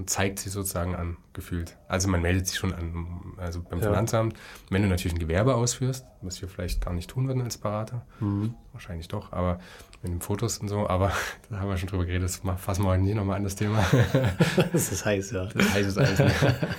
[0.00, 1.76] und zeigt sie sozusagen an, gefühlt.
[1.86, 3.88] Also man meldet sich schon an, also beim ja.
[3.88, 4.34] Finanzamt.
[4.70, 8.06] Wenn du natürlich ein Gewerbe ausführst, was wir vielleicht gar nicht tun würden als Berater,
[8.18, 8.54] mhm.
[8.72, 9.58] wahrscheinlich doch, aber
[10.02, 11.12] mit den Fotos und so, aber
[11.50, 13.84] da haben wir schon drüber geredet, das fassen wir heute nicht nochmal an das Thema.
[14.72, 15.46] das ist heiß, ja.
[15.46, 16.30] Das ist heißes Eisen.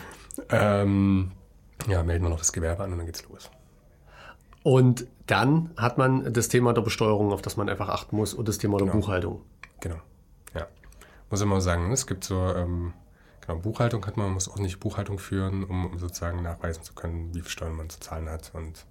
[0.49, 1.31] ähm,
[1.87, 3.49] ja, melden wir noch das Gewerbe an und dann geht's los.
[4.63, 8.47] Und dann hat man das Thema der Besteuerung, auf das man einfach achten muss, und
[8.47, 8.99] das Thema der genau.
[8.99, 9.41] Buchhaltung.
[9.79, 9.97] Genau.
[10.53, 10.67] Ja.
[11.29, 12.93] Muss immer sagen, es gibt so ähm,
[13.41, 16.93] Genau, Buchhaltung hat man, man muss auch nicht Buchhaltung führen, um, um, sozusagen nachweisen zu
[16.93, 18.51] können, wie viel Steuern man zu zahlen hat.
[18.53, 18.85] Und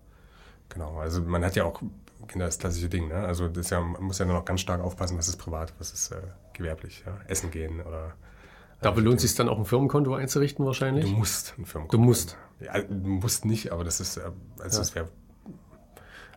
[0.70, 1.82] genau, also man hat ja auch
[2.28, 3.26] Kinder das klassische Ding, ne?
[3.26, 5.92] Also das ja, man muss ja nur noch ganz stark aufpassen, was ist privat, was
[5.92, 6.16] ist äh,
[6.52, 7.18] gewerblich, ja?
[7.26, 8.14] Essen gehen oder.
[8.80, 11.04] Da lohnt es sich dann auch ein Firmenkonto einzurichten wahrscheinlich?
[11.04, 11.98] Du musst ein Firmenkonto.
[11.98, 12.38] Du musst.
[12.60, 14.22] Ja, du musst nicht, aber das ist, äh,
[14.58, 14.78] also ja.
[14.78, 15.08] das wäre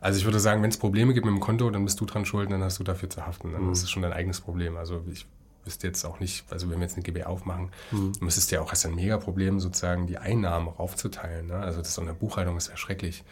[0.04, 2.26] also ich würde sagen, wenn es Probleme gibt mit dem Konto, dann bist du dran
[2.26, 3.54] schuld, dann hast du dafür zu haften.
[3.54, 3.72] Dann mhm.
[3.72, 4.76] ist es schon dein eigenes Problem.
[4.76, 5.26] Also ich
[5.64, 8.12] wüsste jetzt auch nicht, also wenn wir jetzt eine GB aufmachen, mhm.
[8.20, 11.48] müsstest du ja auch, hast ein Mega-Problem, sozusagen die Einnahmen aufzuteilen.
[11.48, 11.56] Ne?
[11.56, 13.24] Also das ist so eine Buchhaltung, ist ja schrecklich.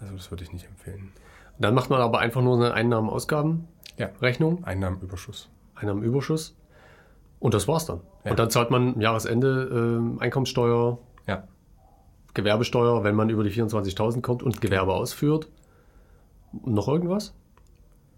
[0.00, 1.12] Also das würde ich nicht empfehlen.
[1.58, 5.48] Dann macht man aber einfach nur eine Einnahmen-Ausgaben-Rechnung, Ja, Einnahmenüberschuss.
[5.76, 6.56] Einnahmenüberschuss.
[7.40, 8.00] Und das war's dann.
[8.24, 8.30] Ja.
[8.32, 11.44] Und dann zahlt man Jahresende ähm, Einkommenssteuer, Ja.
[12.34, 15.48] Gewerbesteuer, wenn man über die 24.000 kommt und Gewerbe ausführt.
[16.64, 17.34] Noch irgendwas?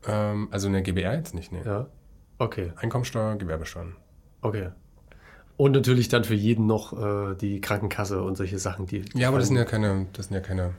[0.07, 1.63] Ähm, also eine GBR jetzt nicht, ne?
[1.65, 1.87] Ja.
[2.39, 3.97] Okay, Einkommensteuer, Gewerbesteuern.
[4.43, 4.71] okay.
[5.59, 9.07] Und natürlich dann für jeden noch äh, die Krankenkasse und solche Sachen, die.
[9.15, 10.75] Ja, aber das sind ja keine, das sind ja keine,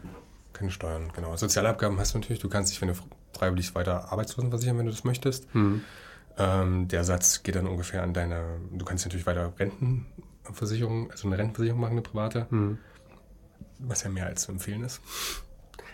[0.58, 1.36] keine Steuern, genau.
[1.36, 2.40] Sozialabgaben hast du natürlich.
[2.42, 2.94] Du kannst dich, wenn du
[3.38, 5.48] freiwillig weiter Arbeitslosen versichern, wenn du das möchtest.
[5.54, 5.82] Hm.
[6.38, 11.38] Ähm, der Satz geht dann ungefähr an deine, du kannst natürlich weiter Rentenversicherung, also eine
[11.38, 12.78] Rentenversicherung machen, eine private, Hm.
[13.80, 15.02] was ja mehr als zu empfehlen ist.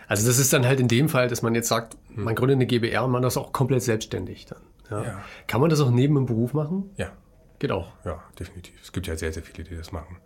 [0.06, 2.66] Also das ist dann halt in dem Fall, dass man jetzt sagt, man gründet eine
[2.66, 4.60] GBR und man das auch komplett selbstständig dann.
[4.90, 5.02] Ja.
[5.02, 5.24] Ja.
[5.46, 6.90] Kann man das auch neben dem Beruf machen?
[6.96, 7.10] Ja,
[7.58, 7.88] Geht auch.
[8.04, 8.74] ja, definitiv.
[8.82, 10.18] Es gibt ja sehr, sehr viele, die das machen.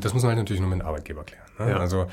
[0.00, 1.44] Das muss man halt natürlich nur mit dem Arbeitgeber klären.
[1.58, 1.70] Ne?
[1.72, 1.76] Ja.
[1.76, 2.06] Also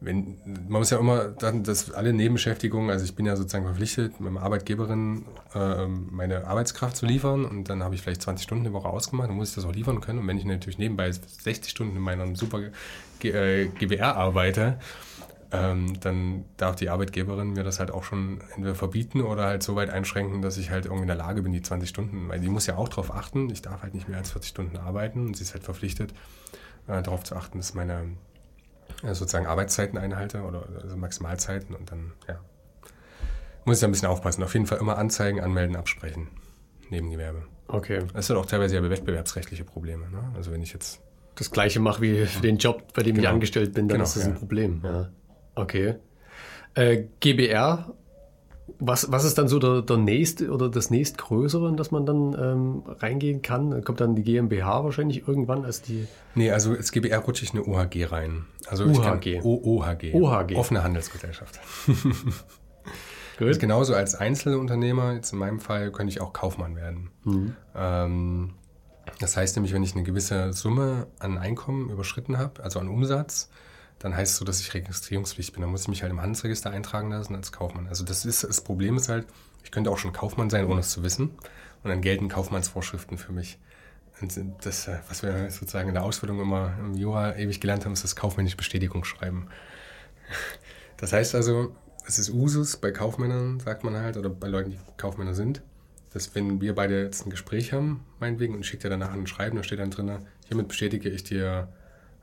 [0.00, 4.32] wenn, man muss ja immer dass alle Nebenbeschäftigungen, also ich bin ja sozusagen verpflichtet, mit
[4.32, 8.72] meiner Arbeitgeberin ähm, meine Arbeitskraft zu liefern und dann habe ich vielleicht 20 Stunden die
[8.72, 10.20] Woche ausgemacht, dann muss ich das auch liefern können.
[10.20, 12.60] Und wenn ich natürlich nebenbei 60 Stunden in meiner super
[13.18, 14.78] G äh, GBR arbeite,
[15.52, 19.74] ähm, dann darf die Arbeitgeberin mir das halt auch schon entweder verbieten oder halt so
[19.74, 22.48] weit einschränken, dass ich halt irgendwie in der Lage bin, die 20 Stunden, weil die
[22.48, 25.36] muss ja auch darauf achten, ich darf halt nicht mehr als 40 Stunden arbeiten und
[25.36, 26.14] sie ist halt verpflichtet,
[26.86, 28.12] äh, darauf zu achten, dass meine
[29.02, 32.40] äh, sozusagen Arbeitszeiten einhalte oder also Maximalzeiten und dann, ja,
[33.64, 34.42] muss ich da ein bisschen aufpassen.
[34.42, 36.28] Auf jeden Fall immer anzeigen, anmelden, absprechen.
[36.88, 37.42] Nebengewerbe.
[37.68, 38.04] Okay.
[38.14, 40.10] Das hat auch teilweise ja wettbewerbsrechtliche Probleme.
[40.10, 40.32] Ne?
[40.34, 41.00] Also wenn ich jetzt
[41.36, 43.34] Das gleiche mache wie für den Job, bei dem ich Genau.
[43.34, 44.30] angestellt bin, dann Genau, ist das ja.
[44.30, 44.80] ein Problem.
[44.82, 45.10] Ja.
[45.54, 45.94] Okay.
[46.74, 47.92] Äh, GBR,
[48.78, 52.34] was, was ist dann so der, der nächste oder das nächstgrößere, in das man dann
[52.38, 53.82] ähm, reingehen kann?
[53.84, 56.06] Kommt dann die GmbH wahrscheinlich irgendwann als die.
[56.34, 58.46] Nee, also als GBR rutsche ich eine OHG rein.
[58.66, 59.40] Also OHG.
[59.42, 60.14] OHG.
[60.14, 60.54] OHG.
[60.56, 61.60] Offene Handelsgesellschaft.
[63.38, 63.58] Gut.
[63.58, 67.10] genauso als Einzelunternehmer, jetzt in meinem Fall, könnte ich auch Kaufmann werden.
[67.74, 68.50] Ähm,
[69.18, 73.50] das heißt nämlich, wenn ich eine gewisse Summe an Einkommen überschritten habe, also an Umsatz,
[74.00, 75.60] dann heißt es so, dass ich registrierungspflichtig bin.
[75.60, 77.86] Dann muss ich mich halt im Handelsregister eintragen lassen als Kaufmann.
[77.86, 79.26] Also das ist das Problem ist halt,
[79.62, 81.30] ich könnte auch schon Kaufmann sein, ohne es zu wissen.
[81.82, 83.58] Und dann gelten Kaufmannsvorschriften für mich.
[84.20, 88.04] Und das, was wir sozusagen in der Ausbildung immer im Jura ewig gelernt haben, ist
[88.04, 89.48] das kaufmännische Bestätigungsschreiben.
[90.96, 91.74] Das heißt also,
[92.06, 95.62] es ist Usus bei Kaufmännern, sagt man halt, oder bei Leuten, die Kaufmänner sind,
[96.12, 99.56] dass wenn wir beide jetzt ein Gespräch haben, meinetwegen, und schickt dir danach ein Schreiben,
[99.56, 100.10] da steht dann drin,
[100.48, 101.68] hiermit bestätige ich dir,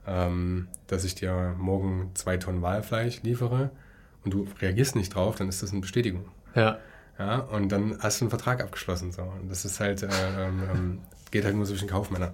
[0.08, 3.72] ähm, dass ich dir morgen zwei Tonnen Walfleisch liefere
[4.24, 6.26] und du reagierst nicht drauf, dann ist das eine Bestätigung.
[6.56, 6.80] Ja.
[7.20, 9.12] Ja, und dann hast du einen Vertrag abgeschlossen.
[9.12, 9.24] So.
[9.24, 11.00] Und das ist halt, äh, ähm, ähm,
[11.32, 12.34] geht halt nur zwischen Kaufmännern.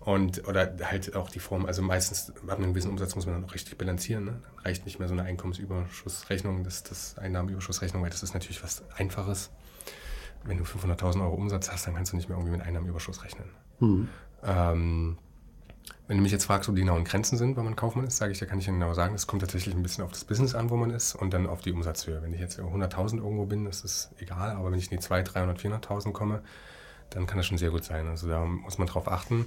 [0.00, 3.44] Und, oder halt auch die Form, also meistens ab einem gewissen Umsatz muss man dann
[3.44, 4.24] auch richtig bilanzieren.
[4.24, 4.40] Ne?
[4.42, 8.82] Dann reicht nicht mehr so eine Einkommensüberschussrechnung, das, das Einnahmenüberschussrechnung, weil das ist natürlich was
[8.96, 9.50] Einfaches.
[10.44, 13.48] Wenn du 500.000 Euro Umsatz hast, dann kannst du nicht mehr irgendwie mit Einnahmenüberschuss rechnen.
[14.42, 15.18] Ähm,
[16.08, 18.32] wenn du mich jetzt fragst, wo die genauen Grenzen sind, wenn man Kaufmann ist, sage
[18.32, 20.70] ich, da kann ich genau sagen, es kommt tatsächlich ein bisschen auf das Business an,
[20.70, 22.20] wo man ist und dann auf die Umsatzhöhe.
[22.22, 25.56] Wenn ich jetzt 100.000 irgendwo bin, das ist egal, aber wenn ich in die 200.000,
[25.56, 26.42] 300.000, 400.000 komme,
[27.10, 28.08] dann kann das schon sehr gut sein.
[28.08, 29.46] Also da muss man drauf achten.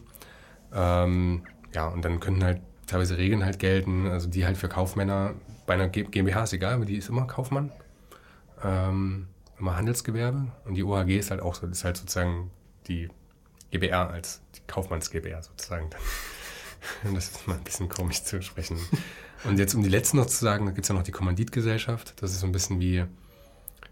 [0.74, 1.44] Ähm,
[1.74, 5.34] ja, und dann können halt teilweise Regeln halt gelten, also die halt für Kaufmänner,
[5.66, 7.72] bei einer GmbH ist egal, aber die ist immer Kaufmann,
[8.64, 9.28] ähm,
[9.60, 12.52] immer Handelsgewerbe und die OHG ist halt auch so, ist halt sozusagen
[12.88, 13.10] die
[13.78, 15.90] GBR als die Kaufmanns-GBR sozusagen.
[17.04, 18.78] Das ist mal ein bisschen komisch zu sprechen.
[19.44, 22.22] Und jetzt um die letzten noch zu sagen, da gibt es ja noch die Kommanditgesellschaft.
[22.22, 23.04] Das ist so ein bisschen wie,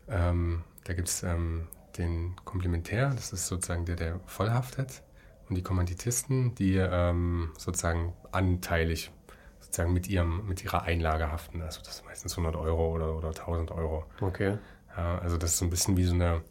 [0.08, 1.67] ähm, da gibt es ähm,
[1.98, 5.02] den Komplementär, das ist sozusagen der, der vollhaftet.
[5.50, 9.12] Und die Kommanditisten, die ähm, sozusagen anteilig
[9.60, 11.63] sozusagen mit, ihrem, mit ihrer Einlage haften.
[11.63, 14.06] Also das ist meistens 100 Euro oder, oder 1000 Euro.
[14.22, 14.60] Okay.
[14.96, 16.41] Ja, also das ist so ein bisschen wie so eine,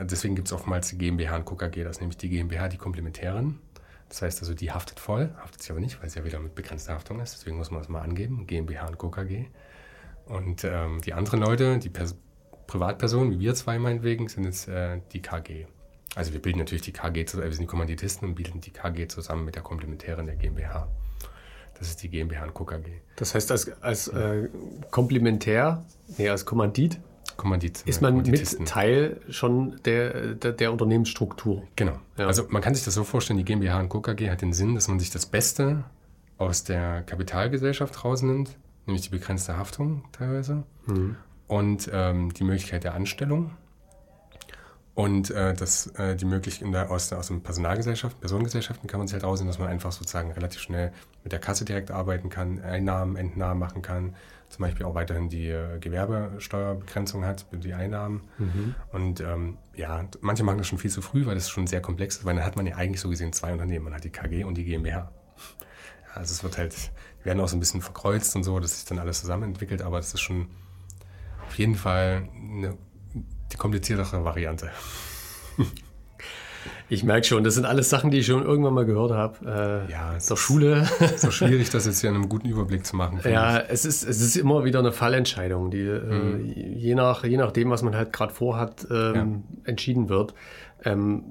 [0.00, 3.60] deswegen gibt es oftmals die GmbH und KKG, das ist nämlich die GmbH, die Komplementären.
[4.08, 6.54] Das heißt also, die haftet voll, haftet sie aber nicht, weil es ja wieder mit
[6.54, 7.34] begrenzter Haftung ist.
[7.34, 9.46] Deswegen muss man das mal angeben, GmbH und KKG.
[10.26, 12.16] Und ähm, die anderen Leute, die Pers
[12.66, 15.66] Privatpersonen, wie wir zwei meinetwegen, sind jetzt äh, die KG.
[16.14, 19.08] Also wir bilden natürlich die KG zusammen, wir sind die Kommanditisten und bilden die KG
[19.08, 20.88] zusammen mit der Komplementären der GmbH.
[21.78, 23.00] Das ist die GmbH und KKG.
[23.16, 24.48] Das heißt, als, als äh,
[24.90, 25.84] Komplementär,
[26.18, 27.00] nee, als Kommandit,
[27.38, 27.82] Kommandit.
[27.86, 31.62] ist man mit Teil schon der, der, der Unternehmensstruktur.
[31.76, 31.98] Genau.
[32.18, 32.26] Ja.
[32.26, 34.02] Also man kann sich das so vorstellen, die GmbH und Co.
[34.02, 35.84] KG hat den Sinn, dass man sich das Beste
[36.36, 40.64] aus der Kapitalgesellschaft rausnimmt, nämlich die begrenzte Haftung teilweise
[41.46, 43.52] und ähm, die Möglichkeit der Anstellung
[44.98, 49.22] Und äh, das, äh, die Möglichkeit aus, aus den Personalgesellschaften, Personengesellschaften kann man sich halt
[49.22, 53.60] rausnehmen, dass man einfach sozusagen relativ schnell mit der Kasse direkt arbeiten kann, Einnahmen, Entnahmen
[53.60, 54.16] machen kann,
[54.48, 58.22] zum Beispiel auch weiterhin die äh, Gewerbesteuerbegrenzung hat für die Einnahmen.
[58.38, 58.74] Mhm.
[58.92, 62.16] Und ähm, ja, manche machen das schon viel zu früh, weil das schon sehr komplex
[62.16, 63.84] ist, weil dann hat man ja eigentlich so gesehen zwei Unternehmen.
[63.84, 65.12] Man hat die KG und die GmbH.
[66.14, 66.74] Also es wird halt,
[67.20, 69.82] die werden auch so ein bisschen verkreuzt und so, dass sich dann alles zusammen entwickelt,
[69.82, 70.48] aber das ist schon
[71.46, 72.76] auf jeden Fall eine
[73.52, 74.70] die kompliziertere Variante.
[76.88, 79.86] Ich merke schon, das sind alles Sachen, die ich schon irgendwann mal gehört habe.
[79.88, 80.88] Äh, ja, es ist Schule.
[81.16, 83.20] So schwierig, das jetzt hier in einem guten Überblick zu machen.
[83.24, 86.50] Ja, es ist, es ist immer wieder eine Fallentscheidung, die mhm.
[86.50, 89.24] äh, je, nach, je nachdem, was man halt gerade vorhat, ähm, ja.
[89.64, 90.34] entschieden wird.
[90.84, 91.24] Ähm,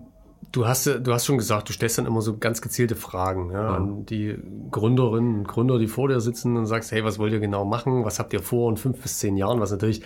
[0.52, 3.64] du, hast, du hast schon gesagt, du stellst dann immer so ganz gezielte Fragen ja,
[3.64, 3.76] mhm.
[3.76, 4.38] an die
[4.72, 8.06] Gründerinnen und Gründer, die vor dir sitzen und sagst, hey, was wollt ihr genau machen?
[8.06, 9.60] Was habt ihr vor in fünf bis zehn Jahren?
[9.60, 10.02] Was natürlich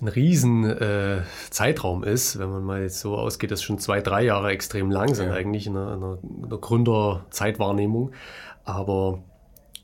[0.00, 4.22] ein riesen äh, Zeitraum ist, wenn man mal jetzt so ausgeht, dass schon zwei, drei
[4.22, 5.34] Jahre extrem lang sind ja.
[5.34, 8.12] eigentlich in einer, in einer Gründerzeitwahrnehmung.
[8.64, 9.22] Aber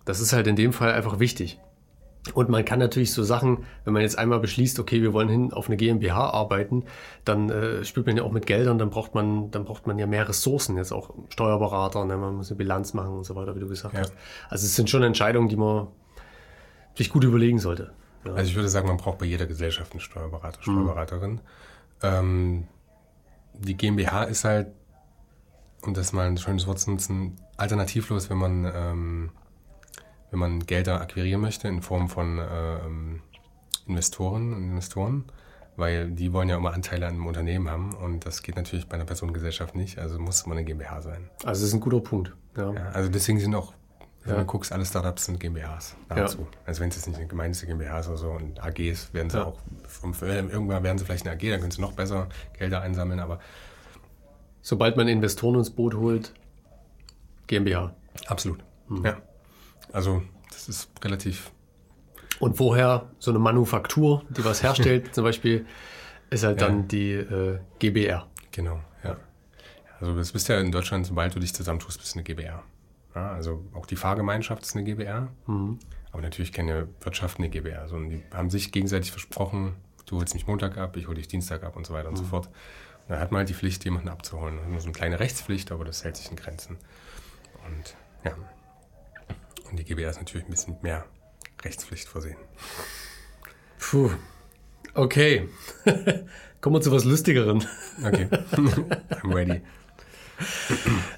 [0.05, 1.59] das ist halt in dem Fall einfach wichtig.
[2.35, 5.53] Und man kann natürlich so Sachen, wenn man jetzt einmal beschließt, okay, wir wollen hin
[5.53, 6.85] auf eine GmbH arbeiten,
[7.25, 10.07] dann äh, spielt man ja auch mit Geldern, dann braucht man, dann braucht man ja
[10.07, 12.17] mehr Ressourcen, jetzt auch Steuerberater, ne?
[12.17, 14.01] man muss eine Bilanz machen und so weiter, wie du gesagt ja.
[14.01, 14.13] hast.
[14.49, 15.89] Also es sind schon Entscheidungen, die man
[16.97, 17.93] sich gut überlegen sollte.
[18.25, 18.35] Ja.
[18.35, 21.33] Also ich würde sagen, man braucht bei jeder Gesellschaft einen Steuerberater, Steuerberaterin.
[21.33, 21.41] Mhm.
[22.03, 22.69] Ähm,
[23.55, 24.69] die GmbH ist halt,
[25.83, 29.31] um das mal ein schönes Wort zu nutzen, alternativlos, wenn man, ähm,
[30.31, 33.21] wenn man Gelder akquirieren möchte in Form von ähm,
[33.87, 35.25] Investoren und Investoren,
[35.77, 38.95] weil die wollen ja immer Anteile an einem Unternehmen haben und das geht natürlich bei
[38.95, 41.31] einer Personengesellschaft nicht, also muss man eine GmbH sein.
[41.45, 42.35] Also das ist ein guter Punkt.
[42.57, 42.73] Ja.
[42.73, 43.75] ja also deswegen sind auch
[44.27, 44.41] wenn ja.
[44.41, 46.41] du guckst, alle Startups sind GmbHs nahezu.
[46.41, 46.47] Ja.
[46.67, 49.39] Also wenn es jetzt nicht eine gemeinnütze GmbH ist oder so und AGs werden sie
[49.39, 49.45] ja.
[49.45, 49.59] auch,
[50.21, 53.39] irgendwann werden sie vielleicht eine AG, dann können sie noch besser Gelder einsammeln, aber
[54.63, 56.33] sobald man Investoren ins Boot holt,
[57.47, 57.95] GmbH.
[58.27, 58.65] Absolut.
[58.89, 59.05] Mhm.
[59.05, 59.17] Ja.
[59.93, 61.53] Also das ist relativ.
[62.41, 65.67] Und vorher so eine Manufaktur, die was herstellt, zum Beispiel,
[66.31, 68.27] ist halt dann die äh, GBR.
[68.51, 69.17] Genau, ja.
[70.01, 72.63] Also das bist ja in Deutschland, sobald du dich zusammentust, bist du eine GBR.
[73.17, 75.29] Ja, also auch die Fahrgemeinschaft ist eine GBR.
[75.47, 75.79] Mhm.
[76.13, 77.81] Aber natürlich keine Wirtschaft eine GBR.
[77.81, 79.75] Also die haben sich gegenseitig versprochen,
[80.05, 82.19] du holst mich Montag ab, ich hole dich Dienstag ab und so weiter und mhm.
[82.19, 82.47] so fort.
[82.47, 84.59] Und dann hat man halt die Pflicht, jemanden abzuholen.
[84.59, 86.77] Das ist so eine kleine Rechtspflicht, aber das hält sich in Grenzen.
[87.67, 88.33] Und ja.
[89.71, 91.07] Und die GBR ist natürlich ein bisschen mehr
[91.65, 92.37] Rechtspflicht versehen.
[93.79, 94.11] Puh.
[94.93, 95.49] Okay.
[96.61, 97.65] Kommen wir zu was Lustigeren.
[98.05, 98.27] Okay.
[98.53, 99.63] I'm ready.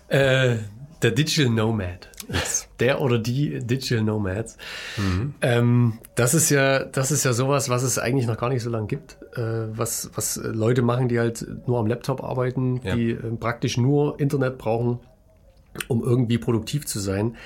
[0.09, 0.59] äh,
[1.03, 2.09] der Digital Nomad.
[2.31, 2.69] Yes.
[2.79, 4.59] Der oder die Digital Nomads.
[4.97, 5.35] Mhm.
[5.41, 8.71] Ähm, das ist ja, das ist ja sowas, was es eigentlich noch gar nicht so
[8.71, 9.17] lange gibt.
[9.35, 12.95] Äh, was, was Leute machen, die halt nur am Laptop arbeiten, ja.
[12.95, 15.01] die äh, praktisch nur Internet brauchen,
[15.89, 17.37] um irgendwie produktiv zu sein.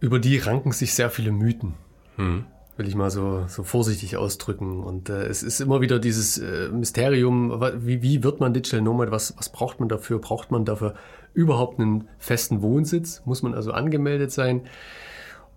[0.00, 1.74] Über die ranken sich sehr viele Mythen.
[2.18, 2.44] Mhm
[2.76, 4.82] will ich mal so, so vorsichtig ausdrücken.
[4.82, 9.10] Und äh, es ist immer wieder dieses äh, Mysterium, wie, wie wird man Digital Nomad,
[9.10, 10.18] was, was braucht man dafür?
[10.18, 10.94] Braucht man dafür
[11.36, 13.22] überhaupt einen festen Wohnsitz?
[13.26, 14.62] Muss man also angemeldet sein?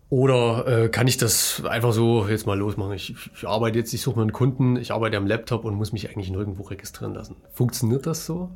[0.09, 2.93] Oder äh, kann ich das einfach so jetzt mal losmachen?
[2.93, 5.93] Ich, ich arbeite jetzt, ich suche mir einen Kunden, ich arbeite am Laptop und muss
[5.93, 7.37] mich eigentlich nirgendwo registrieren lassen.
[7.53, 8.49] Funktioniert das so?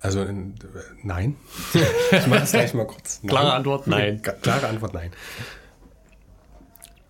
[0.00, 0.34] Also äh,
[1.02, 1.36] nein.
[2.12, 3.20] ich mache es gleich mal kurz.
[3.22, 3.30] Nein.
[3.30, 4.20] Klare Antwort, nein.
[4.20, 5.12] Klare Antwort, nein.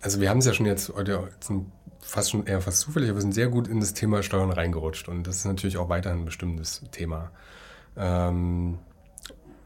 [0.01, 1.29] Also wir haben es ja schon jetzt heute
[1.99, 5.07] fast schon eher fast zufällig, aber wir sind sehr gut in das Thema Steuern reingerutscht
[5.07, 7.31] und das ist natürlich auch weiterhin ein bestimmtes Thema.
[7.97, 8.79] Ähm,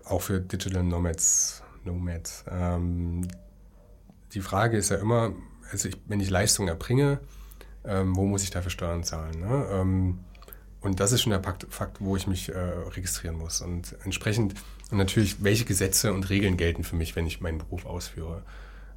[0.06, 1.63] auch für Digital Nomads.
[1.84, 2.44] Nomads.
[2.50, 3.28] Ähm,
[4.34, 5.34] die Frage ist ja immer,
[5.72, 7.20] also ich, wenn ich Leistung erbringe,
[7.86, 9.40] ähm, wo muss ich dafür Steuern zahlen?
[9.40, 9.68] Ne?
[9.72, 10.20] Ähm,
[10.82, 13.62] und das ist schon der Fakt, wo ich mich äh, registrieren muss.
[13.62, 14.54] Und entsprechend,
[14.92, 18.44] und natürlich, welche Gesetze und Regeln gelten für mich, wenn ich meinen Beruf ausführe.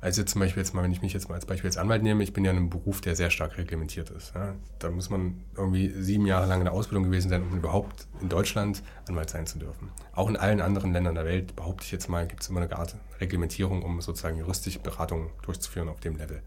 [0.03, 2.23] Also zum Beispiel jetzt mal, wenn ich mich jetzt mal als Beispiel als Anwalt nehme,
[2.23, 4.35] ich bin ja in einem Beruf, der sehr stark reglementiert ist.
[4.35, 4.55] Ja.
[4.79, 8.31] Da muss man irgendwie sieben Jahre lang in der Ausbildung gewesen sein, um überhaupt in
[8.31, 9.91] Deutschland Anwalt sein zu dürfen.
[10.13, 12.75] Auch in allen anderen Ländern der Welt, behaupte ich jetzt mal, gibt es immer eine
[12.75, 16.43] Art Reglementierung, um sozusagen juristische Beratungen durchzuführen auf dem Level.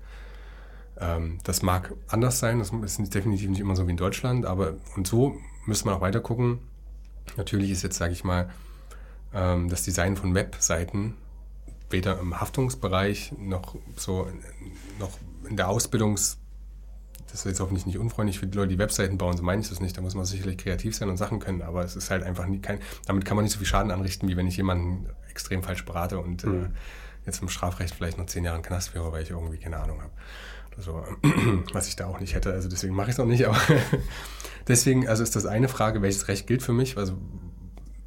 [0.99, 4.75] Ähm, das mag anders sein, das ist definitiv nicht immer so wie in Deutschland, aber
[4.95, 6.59] und so müsste man auch weiter gucken.
[7.37, 8.49] Natürlich ist jetzt, sage ich mal,
[9.33, 11.15] ähm, das Design von Webseiten
[11.93, 14.27] weder im Haftungsbereich noch so
[14.99, 15.17] noch
[15.49, 16.39] in der Ausbildungs
[17.33, 19.67] das ist jetzt hoffentlich nicht unfreundlich für die Leute, die Webseiten bauen, so meine ich
[19.67, 19.97] das nicht.
[19.97, 22.59] Da muss man sicherlich kreativ sein und Sachen können, aber es ist halt einfach nie,
[22.59, 22.77] kein,
[23.07, 26.19] damit kann man nicht so viel Schaden anrichten, wie wenn ich jemanden extrem falsch berate
[26.19, 26.65] und äh, mhm.
[26.65, 26.69] äh,
[27.25, 29.99] jetzt im Strafrecht vielleicht noch zehn Jahre in Knast wäre, weil ich irgendwie keine Ahnung
[29.99, 30.11] habe.
[30.77, 31.03] So,
[31.73, 33.57] was ich da auch nicht hätte, also deswegen mache ich es auch nicht, aber
[34.67, 36.97] deswegen, also ist das eine Frage, welches Recht gilt für mich?
[36.99, 37.17] Also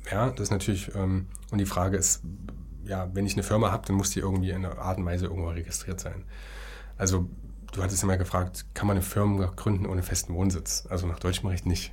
[0.09, 2.23] ja, das ist natürlich, ähm, und die Frage ist,
[2.87, 5.27] ja, wenn ich eine Firma habe, dann muss die irgendwie in einer Art und Weise
[5.27, 6.25] irgendwo registriert sein.
[6.97, 7.29] Also
[7.73, 10.87] du hattest mal gefragt, kann man eine Firma gründen ohne festen Wohnsitz?
[10.89, 11.93] Also nach deutschem Recht nicht.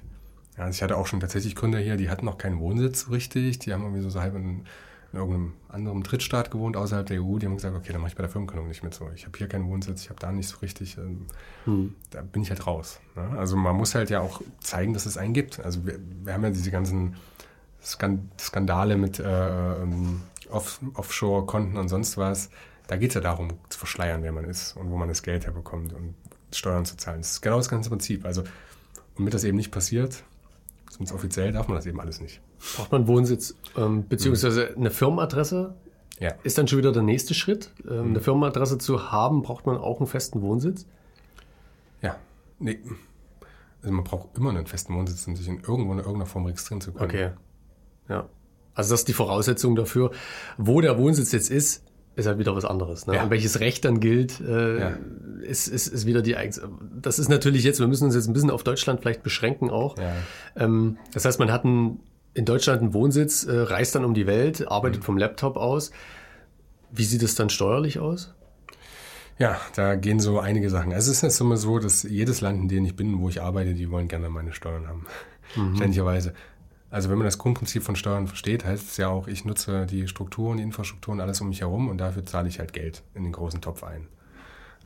[0.58, 3.60] Ja, also ich hatte auch schon tatsächlich Gründer hier, die hatten noch keinen Wohnsitz richtig,
[3.60, 4.66] die haben irgendwie so halb in,
[5.12, 8.16] in irgendeinem anderen Drittstaat gewohnt außerhalb der EU, die haben gesagt, okay, dann mache ich
[8.16, 9.10] bei der Firmengründung nicht mit so.
[9.16, 11.26] Ich habe hier keinen Wohnsitz, ich habe da nicht so richtig, ähm,
[11.66, 11.96] hm.
[12.12, 13.00] da bin ich halt raus.
[13.16, 13.38] Ne?
[13.38, 15.60] Also man muss halt ja auch zeigen, dass es einen gibt.
[15.60, 17.16] Also wir, wir haben ja diese ganzen
[17.82, 20.22] Skandale mit äh, ähm,
[20.54, 22.50] Off Offshore-Konten und sonst was.
[22.88, 25.46] Da geht es ja darum, zu verschleiern, wer man ist und wo man das Geld
[25.46, 26.16] herbekommt und
[26.52, 27.20] Steuern zu zahlen.
[27.20, 28.26] Das ist genau das ganze Prinzip.
[28.26, 28.44] Also,
[29.18, 30.24] damit das eben nicht passiert,
[30.90, 32.42] zumindest offiziell darf man das eben alles nicht.
[32.76, 35.76] Braucht man Wohnsitz, ähm, beziehungsweise eine Firmenadresse?
[36.20, 36.34] Ja.
[36.44, 37.72] Ist dann schon wieder der nächste Schritt.
[37.90, 38.10] Ähm.
[38.10, 40.86] Eine Firmenadresse zu haben, braucht man auch einen festen Wohnsitz?
[42.02, 42.18] Ja,
[42.60, 42.80] nee.
[43.82, 46.82] Also man braucht immer einen festen Wohnsitz, um sich in irgendwo in irgendeiner Form registrieren
[46.82, 47.10] zu können.
[47.10, 47.32] Okay.
[48.08, 48.30] Ja.
[48.76, 50.12] Also das ist die Voraussetzung dafür.
[50.58, 51.84] Wo der Wohnsitz jetzt ist,
[52.16, 53.08] ist halt wieder was anderes.
[53.08, 53.16] Ne?
[53.16, 53.24] Ja.
[53.24, 54.98] Und welches Recht dann gilt, äh, ja.
[55.42, 56.62] ist, ist, ist wieder die Eigens
[57.02, 59.98] Das ist natürlich jetzt, wir müssen uns jetzt ein bisschen auf Deutschland vielleicht beschränken auch.
[59.98, 60.14] Ja.
[60.56, 62.02] Ähm, das heißt, man hat einen,
[62.34, 65.06] in Deutschland einen Wohnsitz, äh, reist dann um die Welt, arbeitet mhm.
[65.06, 65.92] vom Laptop aus.
[66.92, 68.34] Wie sieht es dann steuerlich aus?
[69.40, 70.94] Ja, da gehen so einige Sachen.
[70.94, 73.42] Also es ist jetzt immer so, dass jedes Land, in dem ich bin, wo ich
[73.42, 75.06] arbeite, die wollen gerne meine Steuern haben.
[75.56, 75.76] Mhm.
[75.76, 76.34] Ständigerweise.
[76.94, 80.08] Also wenn man das Grundprinzip von Steuern versteht, heißt es ja auch, ich nutze die
[80.08, 83.32] Strukturen, die Infrastrukturen, alles um mich herum und dafür zahle ich halt Geld in den
[83.32, 84.08] großen Topf ein.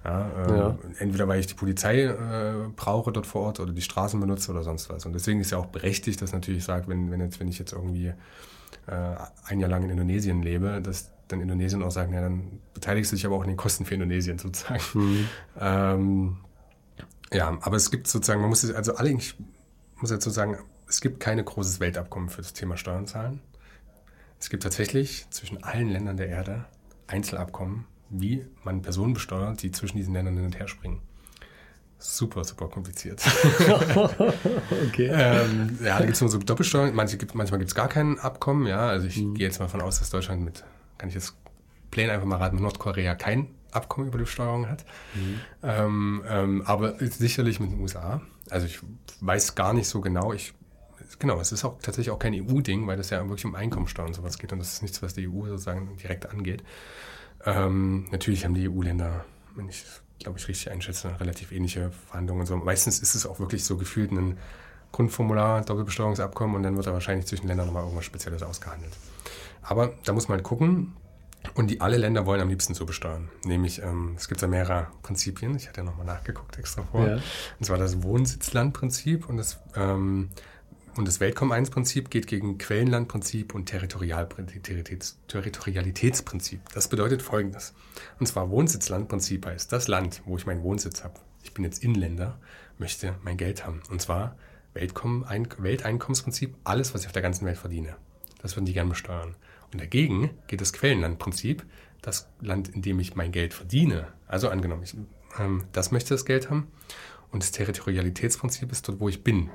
[0.06, 0.78] Ja, ähm, ja.
[1.00, 4.64] Entweder weil ich die Polizei äh, brauche dort vor Ort oder die Straßen benutze oder
[4.64, 5.06] sonst was.
[5.06, 7.74] Und deswegen ist ja auch berechtigt, dass natürlich sagt, wenn, wenn, jetzt, wenn ich jetzt
[7.74, 12.62] irgendwie äh, ein Jahr lang in Indonesien lebe, dass dann Indonesien auch sagen, ja, dann
[12.74, 14.82] beteiligst du dich aber auch in den Kosten für Indonesien sozusagen.
[14.94, 15.28] Mhm.
[15.60, 16.38] Ähm,
[17.34, 19.36] ja, aber es gibt sozusagen, man muss es, also alle, ich
[20.00, 20.58] muss jetzt sozusagen
[20.88, 23.42] es gibt kein großes Weltabkommen für das Thema Steuern zahlen.
[24.40, 26.66] Es gibt tatsächlich zwischen allen Ländern der Erde
[27.08, 31.02] Einzelabkommen, wie man Personen besteuert, die zwischen diesen Ländern hin und her springen.
[32.00, 33.22] Super, super kompliziert.
[34.88, 35.10] okay.
[35.12, 36.94] ähm, ja, da gibt es nur so Doppelsteuern.
[36.94, 38.68] Manche gibt, manchmal gibt es gar kein Abkommen.
[38.68, 39.34] Ja, also ich mhm.
[39.34, 40.64] gehe jetzt mal von aus, dass Deutschland mit,
[41.00, 41.34] kann ich jetzt
[41.90, 44.86] plain einfach mal raten, mit Nordkorea kein Abkommen über die Besteuerung hat.
[45.16, 45.40] Mhm.
[45.64, 48.22] Ähm, ähm, aber sicherlich mit den USA.
[48.50, 48.80] Also ich
[49.22, 50.34] weiß gar nicht so genau.
[50.34, 50.54] Ich
[51.20, 54.14] genau, es ist auch tatsächlich auch kein EU-Ding, weil das ja wirklich um Einkommensteuer und
[54.14, 56.64] sowas geht und das ist nichts, was die EU sozusagen direkt angeht.
[57.46, 59.84] Ähm, natürlich haben die EU-Länder, wenn ich
[60.20, 62.46] glaube ich richtig einschätze, relativ ähnliche Verhandlungen.
[62.46, 62.58] So.
[62.58, 64.38] Meistens ist es auch wirklich so gefühlt ein
[64.92, 68.94] Grundformular, Doppelbesteuerungsabkommen und dann wird da wahrscheinlich zwischen Ländern nochmal irgendwas Spezielles ausgehandelt.
[69.62, 70.94] Aber da muss man gucken,
[71.54, 73.30] und die alle Länder wollen am liebsten so besteuern.
[73.46, 75.56] Nämlich, ähm, es gibt ja mehrere Prinzipien.
[75.56, 77.08] Ich hatte ja nochmal nachgeguckt extra vor.
[77.08, 77.16] Ja.
[77.16, 80.30] Und zwar das Wohnsitzlandprinzip und das ähm,
[80.98, 86.62] und das Weltkommen-1-Prinzip geht gegen Quellenlandprinzip und Territorialitätsprinzip.
[86.74, 87.74] Das bedeutet folgendes.
[88.20, 92.40] Und zwar Wohnsitzlandprinzip heißt, das Land, wo ich meinen Wohnsitz habe, ich bin jetzt Inländer,
[92.78, 93.82] möchte mein Geld haben.
[93.90, 94.36] Und zwar
[94.74, 97.96] Welteinkommensprinzip, alles, was ich auf der ganzen Welt verdiene.
[98.42, 99.36] Das würden die gerne besteuern.
[99.72, 101.66] Und dagegen geht das Quellenlandprinzip,
[102.02, 104.08] das Land, in dem ich mein Geld verdiene.
[104.28, 104.96] Also angenommen, ich,
[105.40, 106.68] ähm, das möchte das Geld haben.
[107.32, 109.50] Und das Territorialitätsprinzip ist dort, wo ich bin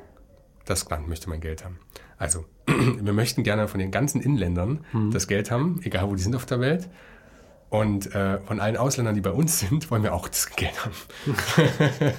[0.65, 1.79] das Land möchte mein Geld haben.
[2.19, 5.11] Also, wir möchten gerne von den ganzen Inländern mhm.
[5.11, 6.89] das Geld haben, egal wo die sind auf der Welt.
[7.73, 10.93] Und äh, von allen Ausländern, die bei uns sind, wollen wir auch das Geld haben.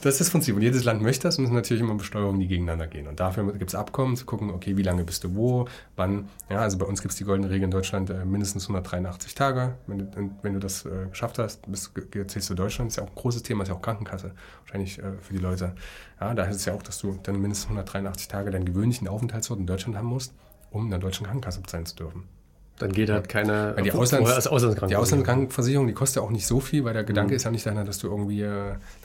[0.00, 0.56] das ist das Prinzip.
[0.56, 3.06] Und jedes Land möchte das und es sind natürlich immer Besteuerungen, die gegeneinander gehen.
[3.06, 6.30] Und dafür gibt es Abkommen, zu gucken, okay, wie lange bist du wo, wann.
[6.48, 9.74] Ja, also bei uns gibt es die goldene Regel in Deutschland, äh, mindestens 183 Tage.
[9.86, 11.92] Wenn du, wenn du das äh, geschafft hast, bist,
[12.28, 12.88] zählst du Deutschland.
[12.88, 15.40] Das ist ja auch ein großes Thema, ist ja auch Krankenkasse wahrscheinlich äh, für die
[15.40, 15.74] Leute.
[16.18, 19.60] Ja, da heißt es ja auch, dass du dann mindestens 183 Tage deinen gewöhnlichen Aufenthaltsort
[19.60, 20.32] in Deutschland haben musst,
[20.70, 22.39] um in der deutschen Krankenkasse bezahlen zu dürfen.
[22.80, 24.88] Dann geht halt keine weil die, Auslands, Auslandskrankenversicherung.
[24.88, 27.36] die Auslandskrankenversicherung, die kostet ja auch nicht so viel, weil der Gedanke mhm.
[27.36, 28.40] ist ja nicht dahinter, dass du irgendwie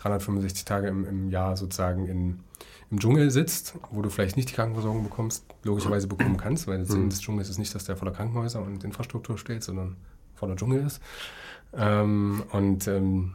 [0.02, 2.40] 365 äh, Tage im, im Jahr sozusagen in,
[2.90, 6.86] im Dschungel sitzt, wo du vielleicht nicht die Krankenversorgung bekommst, logischerweise bekommen kannst, weil der
[6.86, 7.10] Sinn mhm.
[7.10, 9.98] des Dschungels ist nicht, dass der voller Krankenhäuser und Infrastruktur steht, sondern
[10.36, 11.02] voller Dschungel ist.
[11.76, 13.34] Ähm, und ähm,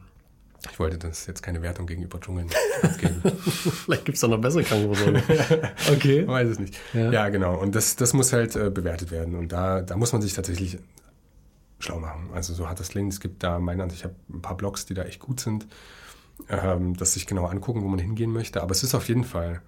[0.71, 2.49] ich wollte das jetzt keine Wertung gegenüber Dschungeln
[2.99, 3.23] geben.
[3.23, 5.23] Vielleicht gibt es da noch bessere Krankenversorgung.
[5.93, 6.27] okay.
[6.27, 6.79] Weiß es nicht.
[6.93, 7.59] Ja, ja genau.
[7.59, 9.37] Und das, das muss halt äh, bewertet werden.
[9.37, 10.79] Und da, da muss man sich tatsächlich
[11.79, 12.31] schlau machen.
[12.35, 13.13] Also so hat das klingt.
[13.13, 15.67] Es gibt da, meine Ansicht, ich habe ein paar Blogs, die da echt gut sind,
[16.49, 18.63] ähm, dass sich genau angucken, wo man hingehen möchte.
[18.63, 19.63] Aber es ist auf jeden Fall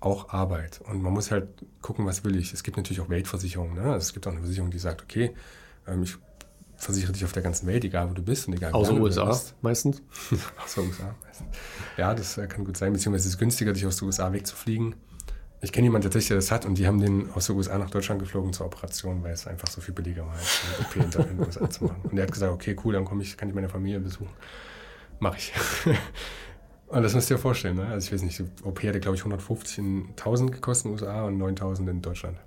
[0.00, 0.80] auch Arbeit.
[0.80, 1.48] Und man muss halt
[1.80, 2.52] gucken, was will ich.
[2.52, 3.74] Es gibt natürlich auch Weltversicherungen.
[3.74, 3.82] Ne?
[3.82, 5.34] Also es gibt auch eine Versicherung, die sagt, okay,
[5.86, 6.16] ähm, ich
[6.82, 9.02] versichere dich auf der ganzen Welt, egal wo du bist und egal Außer wo du
[9.04, 9.54] USA bist.
[9.62, 10.02] meistens.
[10.64, 11.48] Außer USA meistens.
[11.96, 14.96] Ja, das äh, kann gut sein, beziehungsweise es ist günstiger, dich aus den USA wegzufliegen.
[15.60, 17.90] Ich kenne jemanden tatsächlich, der das hat und die haben den aus den USA nach
[17.90, 21.38] Deutschland geflogen zur Operation, weil es einfach so viel billiger war, eine OP in den
[21.38, 22.00] USA zu machen.
[22.02, 24.30] Und der hat gesagt, okay, cool, dann komme ich, kann ich meine Familie besuchen.
[25.20, 25.52] Mache ich.
[26.88, 27.86] und das müsst ihr euch vorstellen, ne?
[27.86, 31.04] Also ich weiß nicht, die OP hätte, glaube ich, 150 in 1000 gekostet in den
[31.04, 32.38] USA und 9000 in Deutschland.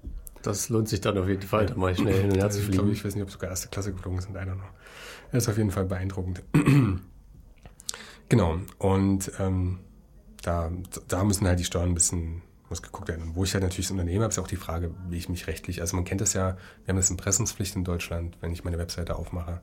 [0.45, 2.65] Das lohnt sich dann auf jeden Fall, da mal schnell hin und her zu ich,
[2.65, 2.91] glaube, fliegen.
[2.91, 4.69] ich weiß nicht, ob sogar erste Klasse geflogen sind, einer noch.
[5.31, 6.43] Das ist auf jeden Fall beeindruckend.
[8.29, 9.79] genau, und ähm,
[10.43, 10.71] da,
[11.07, 13.29] da müssen halt die Steuern ein bisschen muss geguckt werden.
[13.29, 15.47] Und wo ich halt natürlich als Unternehmer habe, ist auch die Frage, wie ich mich
[15.47, 18.77] rechtlich, also man kennt das ja, wir haben das Impressumspflicht in Deutschland, wenn ich meine
[18.77, 19.61] Webseite aufmache,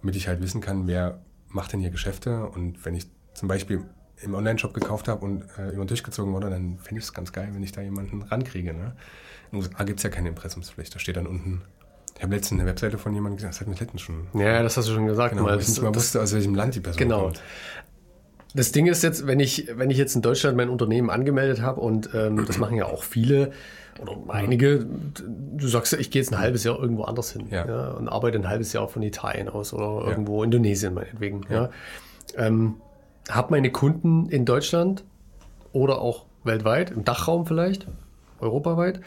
[0.00, 3.84] damit ich halt wissen kann, wer macht denn hier Geschäfte und wenn ich zum Beispiel
[4.20, 7.50] im Online-Shop gekauft habe und äh, jemand durchgezogen wurde, dann fände ich es ganz geil,
[7.52, 8.74] wenn ich da jemanden rankriege.
[8.74, 8.96] Ne?
[9.50, 11.62] In den USA gibt es ja keine Impressumspflicht, da steht dann unten,
[12.16, 14.76] ich habe letztens eine Webseite von jemandem gesehen, das hat mir letztens schon, Ja, das
[14.76, 15.34] hast du schon gesagt.
[15.34, 17.22] genau, weil ich nicht mal das- wusste, aus welchem Land die Person Genau.
[17.24, 17.40] kommt.
[18.54, 21.80] Das Ding ist jetzt, wenn ich, wenn ich jetzt in Deutschland mein Unternehmen angemeldet habe
[21.80, 23.52] und ähm, das machen ja auch viele
[24.00, 24.86] oder einige,
[25.56, 27.90] du sagst ja, ich gehe jetzt ein halbes Jahr irgendwo anders hin Ja.
[27.92, 30.10] und arbeite ein halbes Jahr von Italien aus oder Ja.
[30.10, 31.42] irgendwo Indonesien meinetwegen.
[31.50, 31.70] Ja.
[32.36, 32.76] Ähm,
[33.28, 35.04] habe meine Kunden in Deutschland
[35.72, 37.86] oder auch weltweit, im Dachraum vielleicht,
[38.40, 39.00] europaweit.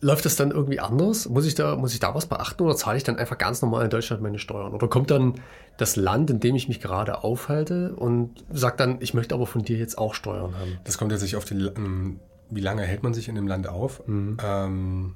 [0.00, 1.28] Läuft das dann irgendwie anders?
[1.28, 3.84] Muss ich da, muss ich da was beachten oder zahle ich dann einfach ganz normal
[3.84, 4.74] in Deutschland meine Steuern?
[4.74, 5.34] Oder kommt dann
[5.78, 9.62] das Land, in dem ich mich gerade aufhalte und sagt dann, ich möchte aber von
[9.62, 10.78] dir jetzt auch Steuern haben?
[10.84, 12.20] Das kommt jetzt nicht auf die, ähm,
[12.50, 14.02] wie lange hält man sich in dem Land auf.
[14.06, 15.14] Ähm,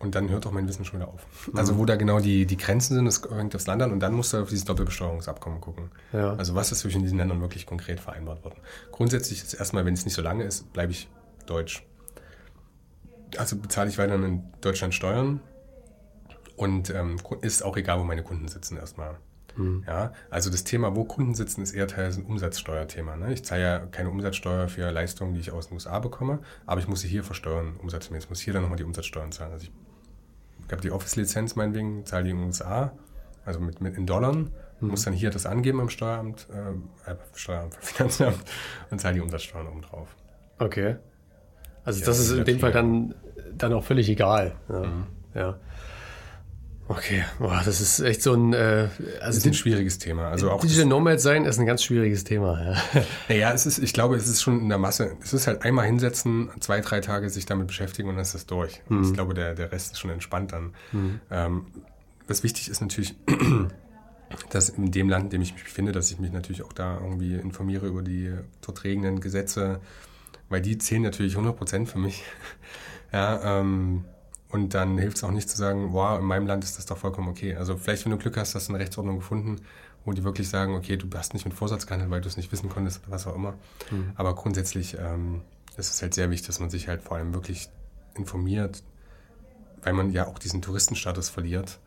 [0.00, 1.26] und dann hört auch mein Wissen schon wieder auf.
[1.54, 4.14] Also wo da genau die, die Grenzen sind, das hängt aufs Land an und dann
[4.14, 5.90] musst du auf dieses Doppelbesteuerungsabkommen gucken.
[6.12, 6.34] Ja.
[6.34, 8.60] Also was ist zwischen diesen Ländern wirklich konkret vereinbart worden.
[8.92, 11.08] Grundsätzlich ist erstmal, wenn es nicht so lange ist, bleibe ich
[11.46, 11.82] deutsch.
[13.36, 15.40] Also bezahle ich weiterhin in Deutschland Steuern
[16.56, 19.16] und ähm, ist auch egal, wo meine Kunden sitzen erstmal.
[19.86, 23.16] Ja, also das Thema, wo Kunden sitzen, ist eher teilweise ein Umsatzsteuerthema.
[23.16, 23.32] Ne?
[23.32, 26.86] Ich zahle ja keine Umsatzsteuer für Leistungen, die ich aus den USA bekomme, aber ich
[26.86, 28.26] muss sie hier versteuern, umsatzmäßig.
[28.26, 29.52] Ich muss hier dann nochmal die Umsatzsteuern zahlen.
[29.52, 29.72] Also ich,
[30.64, 32.92] ich habe die Office-Lizenz meinetwegen, zahle die in den USA,
[33.44, 34.36] also mit, mit in Dollar,
[34.80, 38.38] muss dann hier das angeben am Steueramt, äh, äh, Steueramt, Finanzamt
[38.90, 40.14] und zahle die Umsatzsteuern oben drauf.
[40.60, 40.96] Okay.
[41.88, 43.14] Also Ja, das ist in dem Fall dann,
[43.56, 44.52] dann auch völlig egal.
[44.68, 44.80] Ja.
[44.80, 45.06] Mhm.
[45.34, 45.58] ja.
[46.86, 50.28] Okay, Boah, das ist echt so ein, äh, Das also ist ein schwieriges Thema.
[50.28, 52.62] Also auch Digital Nomad sein ist ein ganz schwieriges Thema.
[52.62, 53.02] Ja.
[53.30, 55.16] Naja, es ist, ich glaube, es ist schon in der Masse.
[55.22, 58.44] Es ist halt einmal hinsetzen, zwei, drei Tage sich damit beschäftigen und dann ist das
[58.44, 58.82] durch.
[58.90, 60.74] Und Ich glaube, der, der Rest ist schon entspannt dann.
[61.30, 61.66] Ähm,
[62.26, 63.14] was wichtig ist natürlich,
[64.50, 66.98] dass in dem Land, in dem ich mich befinde, dass ich mich natürlich auch da
[67.02, 69.80] irgendwie informiere über die dort regenden Gesetze,
[70.48, 72.22] weil die zählen natürlich 100% für mich.
[73.12, 74.04] ja, ähm,
[74.50, 76.96] und dann hilft es auch nicht zu sagen, wow, in meinem Land ist das doch
[76.96, 77.54] vollkommen okay.
[77.54, 79.60] Also vielleicht, wenn du Glück hast, hast du eine Rechtsordnung gefunden,
[80.04, 82.50] wo die wirklich sagen, okay, du hast nicht mit Vorsatz gehandelt, weil du es nicht
[82.50, 83.54] wissen konntest oder was auch immer.
[84.14, 85.42] Aber grundsätzlich ähm,
[85.76, 87.68] ist es halt sehr wichtig, dass man sich halt vor allem wirklich
[88.14, 88.82] informiert,
[89.82, 91.78] weil man ja auch diesen Touristenstatus verliert,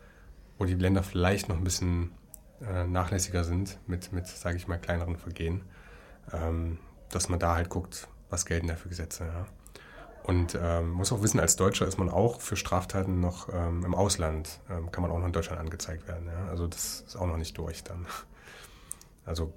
[0.59, 2.11] wo die Länder vielleicht noch ein bisschen
[2.61, 5.63] äh, nachlässiger sind mit, mit sage ich mal, kleineren Vergehen,
[6.31, 6.77] ähm,
[7.09, 9.25] dass man da halt guckt, was gelten da für Gesetze.
[9.25, 9.45] Ja.
[10.23, 13.95] Und ähm, muss auch wissen, als Deutscher ist man auch für Straftaten noch ähm, im
[13.95, 16.27] Ausland, ähm, kann man auch noch in Deutschland angezeigt werden.
[16.27, 16.49] Ja.
[16.49, 18.05] Also das ist auch noch nicht durch dann.
[19.25, 19.53] Also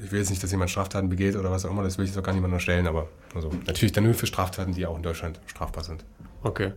[0.00, 2.10] ich will jetzt nicht, dass jemand Straftaten begeht oder was auch immer, das will ich
[2.10, 5.02] jetzt auch gar niemandem unterstellen, aber also, natürlich dann nur für Straftaten, die auch in
[5.02, 6.04] Deutschland strafbar sind.
[6.42, 6.72] Okay.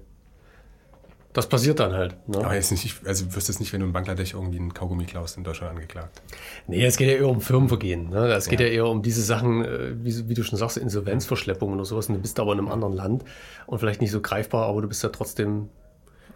[1.35, 2.15] Das passiert dann halt.
[2.29, 2.37] Ne?
[2.37, 4.73] Aber jetzt nicht, ich- also wirst du es nicht, wenn du in Bangladesch irgendwie einen
[4.73, 6.21] Kaugummi klaust, in Deutschland angeklagt.
[6.65, 8.09] Nee, es geht ja eher um Firmenvergehen.
[8.09, 8.27] Ne?
[8.33, 8.67] Es geht ja.
[8.67, 12.07] eher um diese Sachen, äh, wie, wie du schon sagst, Insolvenzverschleppung oder sowas.
[12.07, 13.25] Und du bist aber in einem anderen Land
[13.67, 15.67] und vielleicht nicht so greifbar, aber du bist ja trotzdem.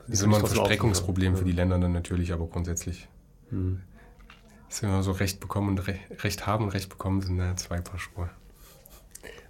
[0.07, 3.07] Das ist immer ein Verstreckungsproblem für die Länder dann natürlich, aber grundsätzlich
[3.51, 3.79] Hm.
[4.69, 7.79] ist immer so Recht bekommen und Re Recht haben und Recht bekommen sind da zwei
[7.79, 8.29] Paar Schuhe.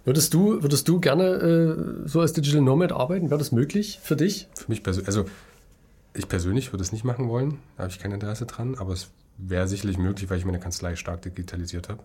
[0.04, 3.30] Würdest du, würdest du gerne äh, so als Digital Nomad arbeiten?
[3.30, 4.48] Wäre das möglich für dich?
[4.54, 5.26] Für mich persönlich, also
[6.14, 9.10] ich persönlich würde es nicht machen wollen, da habe ich kein Interesse dran, aber es
[9.36, 12.02] wäre sicherlich möglich, weil ich meine Kanzlei stark digitalisiert habe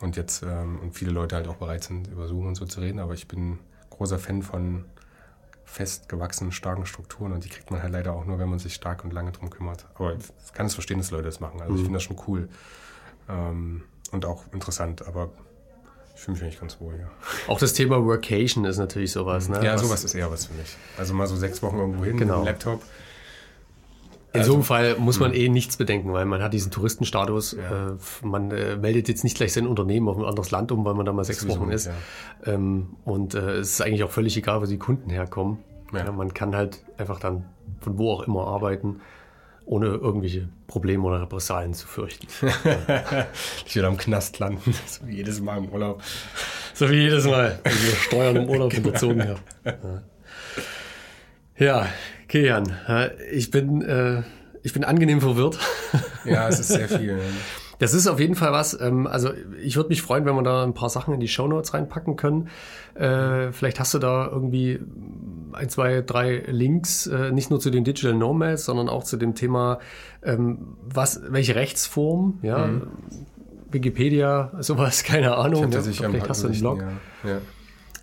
[0.00, 2.80] und jetzt ähm, und viele Leute halt auch bereit sind, über Zoom und so zu
[2.80, 3.58] reden, aber ich bin
[3.90, 4.84] großer Fan von
[5.64, 8.74] fest gewachsenen, starken Strukturen und die kriegt man halt leider auch nur, wenn man sich
[8.74, 9.86] stark und lange drum kümmert.
[9.96, 11.60] Aber ich kann es verstehen, dass Leute das machen.
[11.60, 12.48] Also ich finde das schon cool
[13.28, 15.30] ähm, und auch interessant, aber
[16.16, 17.06] ich fühle mich eigentlich ganz wohl, ja.
[17.46, 19.48] Auch das Thema Workation ist natürlich sowas.
[19.48, 19.62] Ne?
[19.64, 20.76] Ja, Was- sowas ist eher was für mich.
[20.98, 22.38] Also mal so sechs Wochen irgendwo hin, Genau.
[22.38, 22.82] mit dem Laptop.
[24.32, 27.52] In Also- so einem Fall muss man eh nichts bedenken, weil man hat diesen Touristenstatus.
[27.52, 27.88] Ja.
[27.90, 30.94] Äh, man äh, meldet jetzt nicht gleich sein Unternehmen auf ein anderes Land um, weil
[30.94, 31.88] man da mal sechs Wochen ist.
[32.44, 35.58] Ähm, und äh, es ist eigentlich auch völlig egal, wo die Kunden herkommen.
[35.92, 36.04] Ja.
[36.06, 37.44] Ja, man kann halt einfach dann
[37.80, 39.00] von wo auch immer arbeiten.
[39.66, 42.26] Ohne irgendwelche Probleme oder Repressalien zu fürchten.
[43.66, 46.02] ich will am Knast landen, so wie jedes Mal im Urlaub.
[46.72, 50.02] So wie jedes Mal, wenn wir Steuern im Urlaub unterzogen haben.
[51.58, 51.88] Ja,
[52.28, 52.76] Kilian,
[53.32, 54.22] ich bin, äh,
[54.62, 55.58] ich bin angenehm verwirrt.
[56.24, 57.20] Ja, es ist sehr viel.
[57.78, 58.78] Das ist auf jeden Fall was.
[58.80, 59.30] Ähm, also
[59.62, 62.16] ich würde mich freuen, wenn wir da ein paar Sachen in die Show Notes reinpacken
[62.16, 62.48] können.
[62.94, 64.80] Äh, vielleicht hast du da irgendwie
[65.52, 69.34] ein, zwei, drei Links, äh, nicht nur zu den Digital Nomads, sondern auch zu dem
[69.34, 69.78] Thema,
[70.22, 72.88] ähm, was, welche Rechtsform, ja, mhm.
[73.70, 75.70] Wikipedia, sowas, keine Ahnung.
[75.70, 76.80] Ja, vielleicht hast du einen Blog.
[77.24, 77.30] Ja.
[77.30, 77.38] Ja.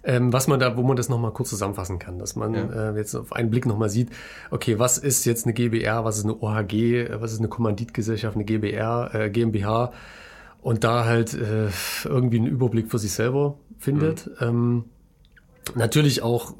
[0.05, 2.91] Ähm, was man da, wo man das nochmal kurz zusammenfassen kann, dass man ja.
[2.91, 4.09] äh, jetzt auf einen Blick nochmal sieht,
[4.51, 8.43] okay, was ist jetzt eine GBR, was ist eine OHG, was ist eine Kommanditgesellschaft, eine
[8.43, 9.93] GBR, äh, GmbH
[10.61, 11.69] und da halt äh,
[12.05, 14.27] irgendwie einen Überblick für sich selber findet.
[14.41, 14.47] Mhm.
[14.47, 14.83] Ähm,
[15.75, 16.53] natürlich auch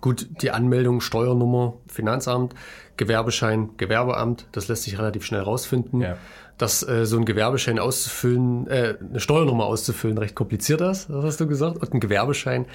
[0.00, 2.54] gut die Anmeldung, Steuernummer, Finanzamt,
[2.96, 6.00] Gewerbeschein, Gewerbeamt, das lässt sich relativ schnell rausfinden.
[6.00, 6.16] Ja
[6.60, 11.40] dass äh, so ein Gewerbeschein auszufüllen, äh, eine Steuernummer auszufüllen, recht kompliziert ist, das hast
[11.40, 11.78] du gesagt.
[11.78, 12.66] Und ein Gewerbeschein,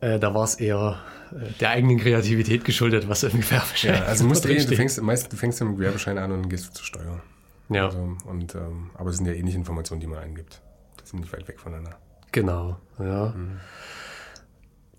[0.00, 0.98] äh, da war es eher
[1.32, 5.32] äh, der eigenen Kreativität geschuldet, was im Gewerbeschein Ja, also musst eh, du, fängst, meist,
[5.32, 7.20] du fängst mit dem Gewerbeschein an und dann gehst du zur Steuer.
[7.68, 7.86] Ja.
[7.86, 10.62] Also, und, ähm, aber es sind ja ähnliche Informationen, die man eingibt.
[10.96, 11.98] Das sind nicht weit weg voneinander.
[12.32, 13.34] Genau, ja.
[13.36, 13.60] Mhm.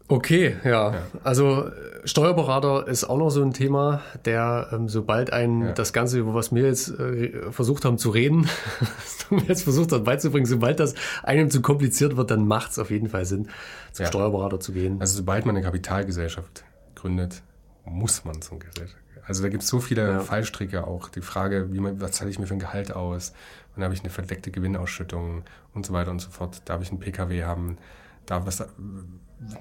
[0.10, 0.92] Okay, ja.
[0.92, 1.08] ja.
[1.24, 1.70] Also
[2.04, 5.72] Steuerberater ist auch noch so ein Thema, der ähm, sobald ein ja.
[5.72, 8.50] das Ganze, über was wir jetzt äh, versucht haben zu reden,
[9.48, 13.08] jetzt versucht haben beizubringen, sobald das einem zu kompliziert wird, dann macht es auf jeden
[13.08, 13.50] Fall Sinn,
[13.92, 14.10] zum ja.
[14.10, 15.00] Steuerberater zu gehen.
[15.00, 16.64] Also sobald man eine Kapitalgesellschaft
[16.96, 17.44] gründet,
[17.86, 19.04] muss man zum Gesellschaft.
[19.28, 21.08] Also da gibt es so viele Fallstricke auch.
[21.10, 23.34] Die Frage, wie man, was zahle ich mir für ein Gehalt aus?
[23.76, 25.44] Wann habe ich eine verdeckte Gewinnausschüttung
[25.76, 26.64] und so weiter und so fort.
[26.66, 27.78] Darf ich einen PKW haben?
[28.26, 28.68] Darf was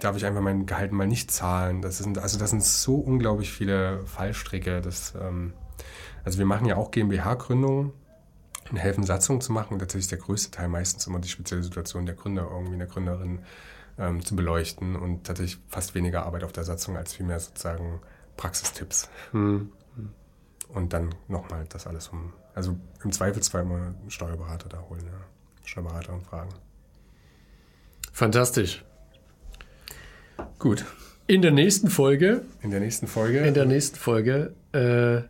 [0.00, 1.82] darf ich einfach mein Gehalt mal nicht zahlen.
[1.82, 4.80] Das sind, also das sind so unglaublich viele Fallstricke.
[4.80, 5.52] Das, ähm,
[6.24, 7.92] also wir machen ja auch GmbH-Gründungen
[8.70, 9.74] und helfen Satzungen zu machen.
[9.74, 12.86] Und tatsächlich ist der größte Teil meistens immer die spezielle Situation der Gründer, irgendwie der
[12.86, 13.40] Gründerin
[13.98, 18.00] ähm, zu beleuchten und tatsächlich fast weniger Arbeit auf der Satzung als vielmehr sozusagen
[18.36, 19.08] Praxistipps.
[19.32, 19.72] Hm.
[20.68, 25.18] Und dann nochmal das alles um, also im Zweifelsfall immer einen Steuerberater da holen, ja.
[25.64, 26.50] Steuerberater und fragen.
[28.12, 28.84] Fantastisch.
[30.58, 30.84] Gut.
[31.28, 32.42] In der nächsten Folge.
[32.62, 33.38] In der nächsten Folge.
[33.40, 35.22] In der nächsten Folge äh,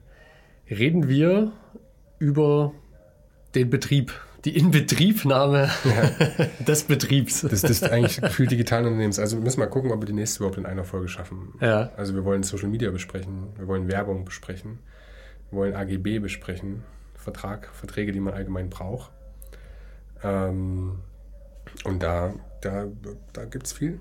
[0.73, 1.53] reden wir
[2.19, 2.73] über
[3.55, 4.13] den Betrieb,
[4.47, 6.47] die Inbetriebnahme ja.
[6.67, 7.43] des Betriebs.
[7.43, 9.19] Das, das ist eigentlich gefühlt digitalen Unternehmens.
[9.19, 11.53] Also wir müssen mal gucken, ob wir die nächste überhaupt in einer Folge schaffen.
[11.61, 11.91] Ja.
[11.97, 14.79] Also wir wollen Social Media besprechen, wir wollen Werbung besprechen,
[15.51, 19.11] wir wollen AGB besprechen, Vertrag, Verträge, die man allgemein braucht.
[20.23, 21.01] Ähm,
[21.85, 22.87] und da, da,
[23.35, 24.01] da gibt es viel.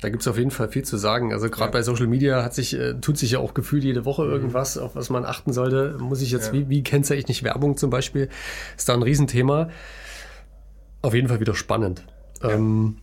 [0.00, 1.32] Da gibt es auf jeden Fall viel zu sagen.
[1.32, 1.72] Also gerade ja.
[1.72, 4.30] bei Social Media hat sich, äh, tut sich ja auch gefühlt jede Woche mhm.
[4.30, 5.96] irgendwas, auf was man achten sollte.
[5.98, 6.52] Muss ich jetzt, ja.
[6.54, 8.28] wie, wie kennzeichne ich nicht Werbung zum Beispiel?
[8.76, 9.68] Ist da ein Riesenthema.
[11.02, 12.04] Auf jeden Fall wieder spannend.
[12.42, 12.50] Ja.
[12.50, 12.96] Ähm,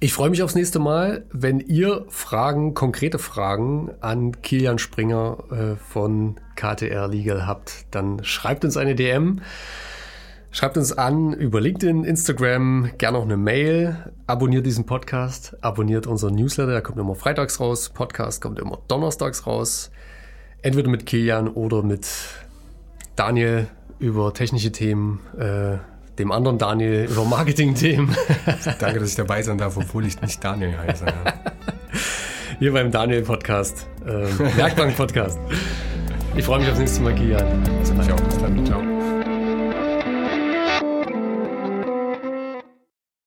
[0.00, 5.76] ich freue mich aufs nächste Mal, wenn ihr Fragen, konkrete Fragen an Kilian Springer äh,
[5.76, 9.40] von KTR Legal habt, dann schreibt uns eine DM.
[10.50, 13.96] Schreibt uns an über LinkedIn, Instagram, gerne auch eine Mail.
[14.26, 17.90] Abonniert diesen Podcast, abonniert unseren Newsletter, der kommt immer freitags raus.
[17.90, 19.90] Podcast kommt immer donnerstags raus.
[20.62, 22.08] Entweder mit Kilian oder mit
[23.14, 23.68] Daniel
[23.98, 25.76] über technische Themen, äh,
[26.18, 28.16] dem anderen Daniel über Marketing-Themen.
[28.80, 31.04] Danke, dass ich dabei sein darf, obwohl ich nicht Daniel heiße.
[32.58, 35.38] Hier beim Daniel-Podcast, äh, Werkbank-Podcast.
[36.36, 37.44] Ich freue mich aufs nächste Mal, Kilian.
[37.46, 38.20] Auch.
[38.20, 38.66] Bis dann.
[38.66, 38.97] Ciao.